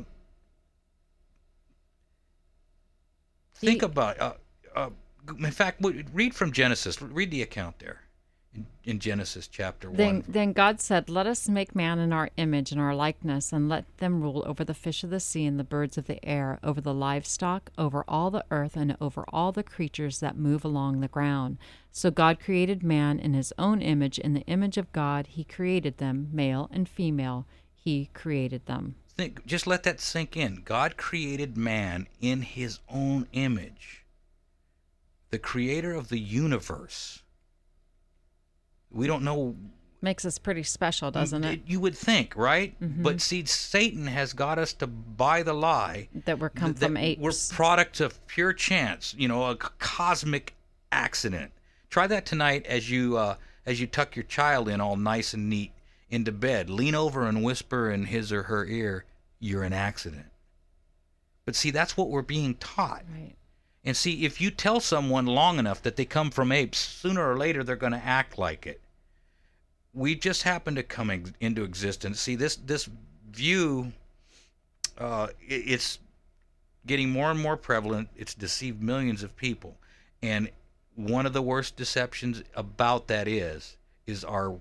think 3.53 3.83
about. 3.83 4.19
Uh, 4.19 4.33
uh, 4.75 4.89
in 5.39 5.51
fact, 5.51 5.83
read 6.13 6.33
from 6.33 6.51
Genesis. 6.51 7.01
Read 7.01 7.31
the 7.31 7.41
account 7.41 7.79
there 7.79 8.01
in, 8.53 8.65
in 8.83 8.99
Genesis 8.99 9.47
chapter 9.47 9.89
Then, 9.89 10.15
one. 10.15 10.23
then 10.27 10.53
God 10.53 10.79
said, 10.79 11.09
Let 11.09 11.27
us 11.27 11.49
make 11.49 11.75
man 11.75 11.99
in 11.99 12.13
our 12.13 12.29
image 12.37 12.71
and 12.71 12.79
our 12.79 12.95
likeness, 12.95 13.51
and 13.51 13.67
let 13.69 13.85
them 13.97 14.21
rule 14.21 14.43
over 14.45 14.63
the 14.63 14.73
fish 14.73 15.03
of 15.03 15.09
the 15.09 15.19
sea 15.19 15.45
and 15.45 15.59
the 15.59 15.63
birds 15.63 15.97
of 15.97 16.07
the 16.07 16.23
air, 16.25 16.59
over 16.63 16.81
the 16.81 16.93
livestock, 16.93 17.71
over 17.77 18.03
all 18.07 18.31
the 18.31 18.45
earth, 18.51 18.75
and 18.75 18.95
over 19.01 19.25
all 19.31 19.51
the 19.51 19.63
creatures 19.63 20.19
that 20.19 20.37
move 20.37 20.63
along 20.63 20.99
the 20.99 21.07
ground. 21.07 21.57
So 21.91 22.11
God 22.11 22.39
created 22.39 22.83
man 22.83 23.19
in 23.19 23.33
his 23.33 23.53
own 23.57 23.81
image. 23.81 24.19
In 24.19 24.33
the 24.33 24.45
image 24.47 24.77
of 24.77 24.91
God, 24.91 25.27
he 25.27 25.43
created 25.43 25.97
them, 25.97 26.29
male 26.31 26.69
and 26.71 26.87
female. 26.87 27.45
He 27.73 28.09
created 28.13 28.65
them. 28.65 28.95
think 29.15 29.45
just 29.45 29.67
let 29.67 29.83
that 29.83 30.01
sink 30.01 30.35
in 30.35 30.61
god 30.65 30.97
created 30.97 31.55
man 31.55 32.07
in 32.19 32.41
his 32.41 32.79
own 32.89 33.27
image 33.31 34.04
the 35.31 35.39
creator 35.39 35.93
of 35.93 36.09
the 36.09 36.19
universe 36.19 37.21
we 38.91 39.07
don't 39.07 39.23
know 39.23 39.55
Makes 40.01 40.23
us 40.25 40.37
pretty 40.37 40.61
special, 40.61 41.09
doesn't 41.09 41.43
it? 41.43 41.61
you 41.65 41.79
would 41.79 41.97
think 41.97 42.35
right 42.35 42.79
Mm-hmm. 42.81 43.01
but 43.03 43.21
see 43.21 43.43
satan 43.45 44.07
has 44.07 44.33
got 44.33 44.59
us 44.59 44.73
to 44.73 44.87
buy 44.87 45.41
the 45.43 45.53
lie 45.53 46.09
That 46.25 46.39
we're 46.39 46.49
come 46.49 46.73
that 46.73 46.85
from 46.85 46.97
apes. 46.97 47.21
we're 47.21 47.55
products 47.55 47.99
of 48.01 48.25
pure 48.27 48.53
chance 48.53 49.15
you 49.17 49.27
know 49.27 49.43
a 49.45 49.53
c- 49.53 49.69
cosmic 49.79 50.53
accident 50.91 51.51
try 51.89 52.07
that 52.07 52.25
tonight 52.25 52.65
as 52.67 52.89
you 52.89 53.17
uh, 53.17 53.35
as 53.65 53.81
you 53.81 53.87
tuck 53.87 54.15
your 54.15 54.23
child 54.23 54.69
in 54.69 54.79
all 54.79 54.95
nice 54.95 55.33
and 55.33 55.49
neat 55.49 55.71
into 56.09 56.31
bed 56.31 56.69
lean 56.69 56.93
over 56.93 57.25
and 57.27 57.43
whisper 57.43 57.89
in 57.89 58.05
his 58.05 58.31
or 58.31 58.43
her 58.43 58.65
ear 58.67 59.05
you're 59.39 59.63
an 59.63 59.73
accident 59.73 60.27
but 61.45 61.55
see 61.55 61.71
that's 61.71 61.97
what 61.97 62.09
we're 62.09 62.21
being 62.21 62.53
taught 62.55 63.03
right. 63.11 63.35
And 63.85 63.95
see 63.95 64.25
if 64.25 64.41
you 64.41 64.49
tell 64.49 64.79
someone 64.79 65.27
long 65.27 65.59
enough 65.59 65.81
that 65.83 65.95
they 65.95 66.05
come 66.05 66.31
from 66.31 66.51
apes 66.51 66.79
sooner 66.79 67.29
or 67.31 67.37
later 67.37 67.63
they're 67.63 67.75
going 67.75 67.91
to 67.93 68.03
act 68.03 68.37
like 68.37 68.65
it. 68.65 68.81
We 69.93 70.15
just 70.15 70.43
happen 70.43 70.75
to 70.75 70.83
come 70.83 71.09
into 71.39 71.63
existence. 71.63 72.19
See 72.19 72.35
this 72.35 72.55
this 72.57 72.89
view 73.31 73.93
uh, 74.97 75.27
i- 75.27 75.33
it's 75.47 75.99
getting 76.85 77.09
more 77.11 77.31
and 77.31 77.39
more 77.39 77.55
prevalent. 77.57 78.09
It's 78.17 78.33
deceived 78.33 78.81
millions 78.81 79.23
of 79.23 79.35
people, 79.37 79.77
and 80.21 80.49
one 80.95 81.25
of 81.25 81.33
the 81.33 81.41
worst 81.41 81.75
deceptions 81.75 82.43
about 82.55 83.07
that 83.07 83.27
is 83.27 83.77
is 84.07 84.23
our 84.23 84.57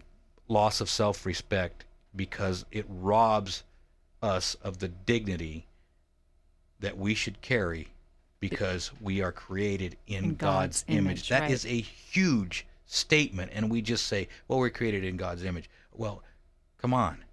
loss 0.48 0.80
of 0.80 0.88
self-respect 0.90 1.84
because 2.14 2.64
it 2.70 2.84
robs 2.88 3.62
us 4.22 4.54
of 4.56 4.78
the 4.78 4.88
dignity 4.88 5.66
that 6.80 6.96
we 6.98 7.14
should 7.14 7.40
carry 7.40 7.88
because 8.50 8.90
we 9.00 9.22
are 9.22 9.32
created 9.32 9.96
in, 10.06 10.24
In 10.24 10.34
God's, 10.34 10.82
God's 10.82 10.84
image. 10.88 10.98
image, 11.04 11.28
That 11.30 11.40
right. 11.42 11.50
is 11.50 11.64
a 11.66 11.80
huge 11.80 12.66
statement, 12.86 13.50
and 13.54 13.70
we 13.70 13.80
just 13.82 14.06
say, 14.06 14.28
"Well, 14.48 14.58
we're 14.58 14.70
created 14.70 15.04
in 15.04 15.16
God's 15.16 15.44
image." 15.44 15.68
Well, 15.92 16.22
come 16.78 16.92
on. 16.92 17.24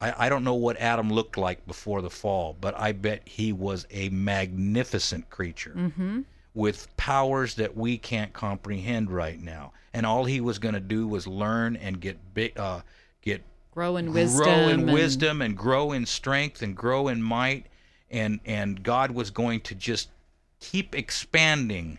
I, 0.00 0.26
I 0.26 0.28
don't 0.28 0.44
know 0.44 0.54
what 0.54 0.76
Adam 0.76 1.10
looked 1.10 1.36
like 1.38 1.66
before 1.66 2.02
the 2.02 2.10
fall, 2.10 2.56
but 2.60 2.78
I 2.78 2.92
bet 2.92 3.22
he 3.26 3.52
was 3.52 3.86
a 3.90 4.08
magnificent 4.10 5.28
creature 5.30 5.72
Mm-hmm. 5.76 6.20
with 6.54 6.94
powers 6.96 7.54
that 7.56 7.76
we 7.76 7.96
can't 7.98 8.32
comprehend 8.32 9.10
right 9.10 9.40
now. 9.40 9.72
And 9.94 10.04
all 10.06 10.24
he 10.26 10.40
was 10.40 10.58
going 10.58 10.74
to 10.74 10.80
do 10.80 11.08
was 11.08 11.26
learn 11.26 11.76
and 11.76 11.98
get 12.00 12.18
big, 12.34 12.58
uh, 12.58 12.82
get 13.22 13.42
Grow 13.72 13.96
in 13.96 14.12
wisdom. 14.12 14.44
grow 14.44 14.68
in 14.68 14.80
and- 14.80 14.92
wisdom 14.92 15.42
and 15.42 15.56
grow 15.56 15.92
in 15.92 16.04
strength 16.06 16.62
and 16.62 16.76
grow 16.76 17.08
in 17.08 17.22
might, 17.22 17.66
and 18.10 18.40
and 18.44 18.82
God 18.82 19.10
was 19.10 19.30
going 19.30 19.60
to 19.62 19.74
just 19.74 20.08
keep 20.60 20.94
expanding 20.94 21.98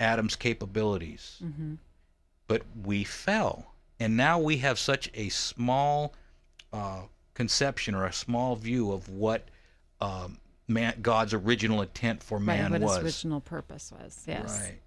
Adam's 0.00 0.36
capabilities. 0.36 1.40
Mm-hmm. 1.42 1.74
But 2.48 2.62
we 2.84 3.04
fell, 3.04 3.72
and 4.00 4.16
now 4.16 4.38
we 4.38 4.58
have 4.58 4.78
such 4.78 5.10
a 5.14 5.28
small 5.28 6.14
uh, 6.72 7.02
conception 7.34 7.94
or 7.94 8.04
a 8.04 8.12
small 8.12 8.56
view 8.56 8.92
of 8.92 9.08
what 9.08 9.48
um, 10.00 10.38
man, 10.68 10.94
God's 11.00 11.34
original 11.34 11.82
intent 11.82 12.22
for 12.22 12.40
man 12.40 12.72
Right, 12.72 12.80
what 12.80 12.88
was. 12.88 12.96
his 12.96 13.04
original 13.04 13.40
purpose 13.40 13.92
was. 13.92 14.22
Yes. 14.26 14.60
Right. 14.60 14.80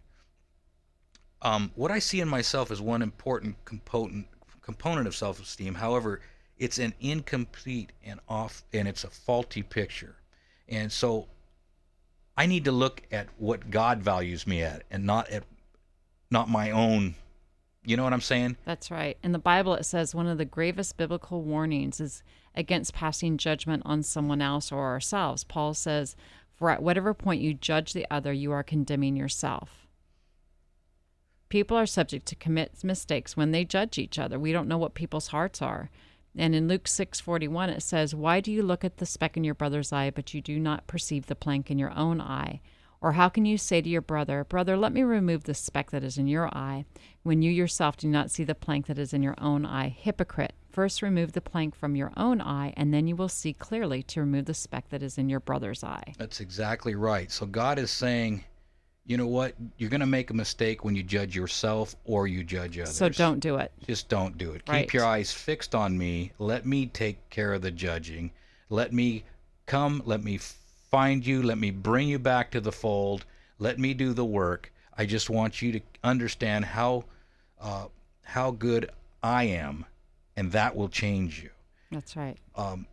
Um, 1.41 1.71
what 1.75 1.91
I 1.91 1.99
see 1.99 2.21
in 2.21 2.27
myself 2.27 2.71
is 2.71 2.81
one 2.81 3.01
important 3.01 3.63
component 3.65 4.27
component 4.61 5.05
of 5.05 5.15
self-esteem. 5.15 5.75
However, 5.75 6.21
it's 6.57 6.79
an 6.79 6.93
incomplete 6.99 7.91
and 8.03 8.19
off, 8.29 8.63
and 8.73 8.87
it's 8.87 9.03
a 9.03 9.09
faulty 9.09 9.63
picture. 9.63 10.15
And 10.67 10.91
so, 10.91 11.27
I 12.37 12.45
need 12.45 12.65
to 12.65 12.71
look 12.71 13.01
at 13.11 13.27
what 13.37 13.69
God 13.69 14.01
values 14.01 14.47
me 14.47 14.61
at, 14.61 14.83
and 14.89 15.05
not 15.05 15.29
at 15.29 15.43
not 16.31 16.49
my 16.49 16.71
own. 16.71 17.15
You 17.85 17.97
know 17.97 18.03
what 18.03 18.13
I'm 18.13 18.21
saying? 18.21 18.57
That's 18.65 18.89
right. 18.89 19.17
In 19.23 19.31
the 19.31 19.39
Bible, 19.39 19.75
it 19.75 19.85
says 19.85 20.15
one 20.15 20.27
of 20.27 20.37
the 20.37 20.45
gravest 20.45 20.97
biblical 20.97 21.43
warnings 21.43 21.99
is 21.99 22.23
against 22.55 22.93
passing 22.93 23.37
judgment 23.37 23.83
on 23.85 24.01
someone 24.01 24.41
else 24.41 24.71
or 24.71 24.85
ourselves. 24.85 25.43
Paul 25.43 25.73
says, 25.73 26.15
For 26.55 26.71
at 26.71 26.81
whatever 26.81 27.13
point 27.13 27.41
you 27.41 27.53
judge 27.53 27.93
the 27.93 28.07
other, 28.09 28.33
you 28.33 28.51
are 28.51 28.63
condemning 28.63 29.15
yourself. 29.15 29.87
People 31.47 31.77
are 31.77 31.85
subject 31.85 32.25
to 32.27 32.35
commit 32.35 32.83
mistakes 32.83 33.37
when 33.37 33.51
they 33.51 33.63
judge 33.63 33.99
each 33.99 34.17
other. 34.17 34.39
We 34.39 34.51
don't 34.51 34.67
know 34.67 34.79
what 34.79 34.95
people's 34.95 35.27
hearts 35.27 35.61
are. 35.61 35.91
And 36.37 36.53
in 36.53 36.67
Luke 36.67 36.87
6:41 36.87 37.69
it 37.69 37.81
says, 37.81 38.13
"Why 38.13 38.41
do 38.41 38.51
you 38.51 38.61
look 38.61 38.83
at 38.83 38.97
the 38.97 39.05
speck 39.05 39.37
in 39.37 39.43
your 39.43 39.55
brother's 39.55 39.93
eye 39.93 40.09
but 40.09 40.33
you 40.33 40.41
do 40.41 40.59
not 40.59 40.87
perceive 40.87 41.27
the 41.27 41.35
plank 41.35 41.71
in 41.71 41.79
your 41.79 41.91
own 41.97 42.19
eye?" 42.19 42.61
Or 43.01 43.11
how 43.11 43.29
can 43.29 43.45
you 43.45 43.57
say 43.57 43.81
to 43.81 43.89
your 43.89 44.01
brother, 44.01 44.43
Brother, 44.43 44.75
let 44.75 44.91
me 44.91 45.03
remove 45.03 45.43
the 45.43 45.53
speck 45.53 45.91
that 45.91 46.03
is 46.03 46.17
in 46.17 46.27
your 46.27 46.47
eye, 46.57 46.85
when 47.21 47.43
you 47.43 47.51
yourself 47.51 47.97
do 47.97 48.07
not 48.07 48.31
see 48.31 48.43
the 48.43 48.55
plank 48.55 48.87
that 48.87 48.97
is 48.97 49.13
in 49.13 49.21
your 49.21 49.35
own 49.37 49.63
eye? 49.63 49.89
Hypocrite, 49.89 50.53
first 50.71 51.03
remove 51.03 51.33
the 51.33 51.41
plank 51.41 51.75
from 51.75 51.95
your 51.95 52.11
own 52.17 52.41
eye, 52.41 52.73
and 52.75 52.91
then 52.91 53.05
you 53.05 53.15
will 53.15 53.29
see 53.29 53.53
clearly 53.53 54.01
to 54.03 54.21
remove 54.21 54.45
the 54.45 54.55
speck 54.55 54.89
that 54.89 55.03
is 55.03 55.19
in 55.19 55.29
your 55.29 55.39
brother's 55.39 55.83
eye. 55.83 56.15
That's 56.17 56.39
exactly 56.39 56.95
right. 56.95 57.31
So 57.31 57.45
God 57.45 57.77
is 57.77 57.91
saying, 57.91 58.43
you 59.05 59.17
know 59.17 59.27
what? 59.27 59.53
You're 59.77 59.89
going 59.89 59.99
to 59.99 60.05
make 60.05 60.31
a 60.31 60.33
mistake 60.33 60.83
when 60.83 60.95
you 60.95 61.03
judge 61.03 61.35
yourself 61.35 61.95
or 62.05 62.27
you 62.27 62.43
judge 62.43 62.77
others. 62.79 62.95
So 62.95 63.09
don't 63.09 63.39
do 63.39 63.57
it. 63.57 63.71
Just 63.85 64.09
don't 64.09 64.37
do 64.37 64.51
it. 64.51 64.63
Right. 64.67 64.81
Keep 64.81 64.93
your 64.93 65.05
eyes 65.05 65.31
fixed 65.31 65.75
on 65.75 65.97
me. 65.97 66.31
Let 66.39 66.65
me 66.65 66.87
take 66.87 67.29
care 67.29 67.53
of 67.53 67.61
the 67.61 67.71
judging. 67.71 68.31
Let 68.69 68.93
me 68.93 69.23
come. 69.67 70.01
Let 70.05 70.23
me 70.23 70.39
find 70.89 71.25
you. 71.25 71.43
Let 71.43 71.57
me 71.57 71.71
bring 71.71 72.07
you 72.07 72.19
back 72.19 72.51
to 72.51 72.61
the 72.61 72.71
fold. 72.71 73.25
Let 73.59 73.77
me 73.79 73.93
do 73.93 74.13
the 74.13 74.25
work. 74.25 74.71
I 74.97 75.05
just 75.05 75.29
want 75.29 75.61
you 75.61 75.71
to 75.73 75.81
understand 76.03 76.65
how 76.65 77.05
uh, 77.61 77.85
how 78.23 78.51
good 78.51 78.89
I 79.21 79.43
am, 79.43 79.85
and 80.35 80.51
that 80.51 80.75
will 80.75 80.89
change 80.89 81.43
you. 81.43 81.49
That's 81.91 82.15
right. 82.15 82.37
Um, 82.55 82.87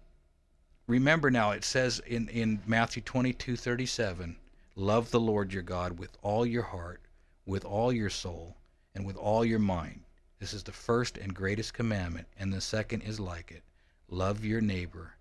Remember 0.89 1.31
now, 1.31 1.53
it 1.53 1.65
says 1.65 2.01
in, 2.07 2.29
in 2.29 2.61
Matthew 2.67 3.03
22 3.03 3.57
37, 3.57 4.37
love 4.75 5.11
the 5.11 5.21
Lord 5.21 5.53
your 5.53 5.63
God 5.63 5.99
with 5.99 6.17
all 6.23 6.47
your 6.47 6.63
heart, 6.63 7.03
with 7.45 7.65
all 7.65 7.93
your 7.93 8.11
soul, 8.11 8.57
and 8.95 9.05
with 9.05 9.17
all 9.17 9.45
your 9.45 9.59
mind. 9.59 10.05
This 10.39 10.55
is 10.55 10.63
the 10.63 10.73
first 10.73 11.19
and 11.19 11.35
greatest 11.35 11.75
commandment, 11.75 12.29
and 12.39 12.53
the 12.53 12.61
second 12.61 13.03
is 13.03 13.21
like 13.21 13.51
it 13.51 13.63
love 14.09 14.45
your 14.45 14.61
neighbor 14.61 15.15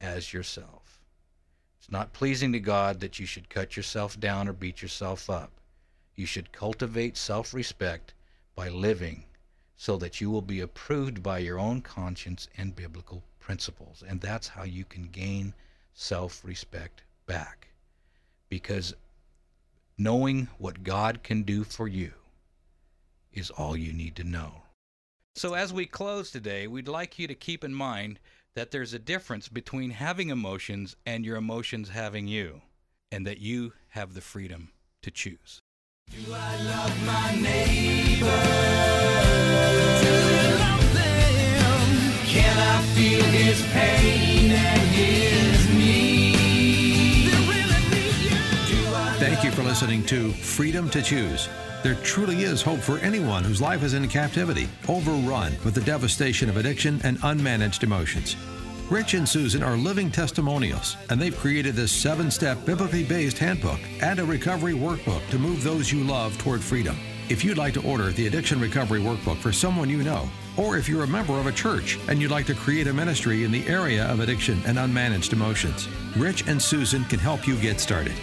as 0.00 0.32
yourself. 0.32 1.00
It's 1.78 1.90
not 1.90 2.12
pleasing 2.12 2.52
to 2.52 2.60
God 2.60 3.00
that 3.00 3.18
you 3.18 3.26
should 3.26 3.48
cut 3.48 3.76
yourself 3.76 4.18
down 4.18 4.48
or 4.48 4.52
beat 4.52 4.82
yourself 4.82 5.30
up. 5.30 5.52
You 6.14 6.26
should 6.26 6.52
cultivate 6.52 7.16
self 7.16 7.54
respect 7.54 8.14
by 8.54 8.68
living 8.68 9.24
so 9.76 9.96
that 9.96 10.20
you 10.20 10.30
will 10.30 10.42
be 10.42 10.60
approved 10.60 11.22
by 11.22 11.38
your 11.38 11.58
own 11.58 11.80
conscience 11.80 12.48
and 12.56 12.74
biblical 12.74 13.22
principles. 13.38 14.02
And 14.06 14.20
that's 14.20 14.48
how 14.48 14.64
you 14.64 14.84
can 14.84 15.04
gain 15.04 15.54
self 15.94 16.44
respect 16.44 17.02
back. 17.26 17.68
Because 18.48 18.94
knowing 19.96 20.48
what 20.58 20.82
God 20.82 21.22
can 21.22 21.42
do 21.42 21.64
for 21.64 21.88
you 21.88 22.12
is 23.32 23.50
all 23.50 23.76
you 23.76 23.92
need 23.92 24.16
to 24.16 24.24
know. 24.24 24.62
So, 25.36 25.54
as 25.54 25.72
we 25.72 25.86
close 25.86 26.30
today, 26.30 26.66
we'd 26.66 26.88
like 26.88 27.18
you 27.18 27.28
to 27.28 27.34
keep 27.34 27.62
in 27.62 27.72
mind 27.72 28.18
that 28.54 28.72
there's 28.72 28.92
a 28.92 28.98
difference 28.98 29.48
between 29.48 29.90
having 29.90 30.30
emotions 30.30 30.96
and 31.06 31.24
your 31.24 31.36
emotions 31.36 31.90
having 31.90 32.26
you, 32.26 32.62
and 33.12 33.24
that 33.26 33.38
you 33.38 33.72
have 33.90 34.14
the 34.14 34.20
freedom 34.20 34.70
to 35.02 35.10
choose. 35.12 35.60
Listening 49.78 50.04
to 50.04 50.32
Freedom 50.32 50.90
to 50.90 51.00
Choose. 51.00 51.48
There 51.84 51.94
truly 52.02 52.42
is 52.42 52.60
hope 52.60 52.80
for 52.80 52.98
anyone 52.98 53.44
whose 53.44 53.60
life 53.60 53.84
is 53.84 53.94
in 53.94 54.08
captivity, 54.08 54.68
overrun 54.88 55.52
with 55.64 55.76
the 55.76 55.82
devastation 55.82 56.48
of 56.48 56.56
addiction 56.56 57.00
and 57.04 57.16
unmanaged 57.18 57.84
emotions. 57.84 58.34
Rich 58.90 59.14
and 59.14 59.28
Susan 59.28 59.62
are 59.62 59.76
living 59.76 60.10
testimonials, 60.10 60.96
and 61.10 61.20
they've 61.20 61.38
created 61.38 61.76
this 61.76 61.92
seven 61.92 62.28
step 62.28 62.58
biblically 62.66 63.04
based 63.04 63.38
handbook 63.38 63.78
and 64.02 64.18
a 64.18 64.24
recovery 64.24 64.72
workbook 64.72 65.24
to 65.30 65.38
move 65.38 65.62
those 65.62 65.92
you 65.92 66.02
love 66.02 66.36
toward 66.38 66.60
freedom. 66.60 66.96
If 67.28 67.44
you'd 67.44 67.56
like 67.56 67.74
to 67.74 67.88
order 67.88 68.10
the 68.10 68.26
Addiction 68.26 68.58
Recovery 68.58 69.00
Workbook 69.00 69.38
for 69.38 69.52
someone 69.52 69.88
you 69.88 70.02
know, 70.02 70.28
or 70.56 70.76
if 70.76 70.88
you're 70.88 71.04
a 71.04 71.06
member 71.06 71.34
of 71.34 71.46
a 71.46 71.52
church 71.52 72.00
and 72.08 72.20
you'd 72.20 72.32
like 72.32 72.46
to 72.46 72.54
create 72.54 72.88
a 72.88 72.92
ministry 72.92 73.44
in 73.44 73.52
the 73.52 73.64
area 73.68 74.06
of 74.06 74.18
addiction 74.18 74.60
and 74.66 74.76
unmanaged 74.76 75.32
emotions, 75.32 75.86
Rich 76.16 76.48
and 76.48 76.60
Susan 76.60 77.04
can 77.04 77.20
help 77.20 77.46
you 77.46 77.56
get 77.60 77.78
started. 77.78 78.14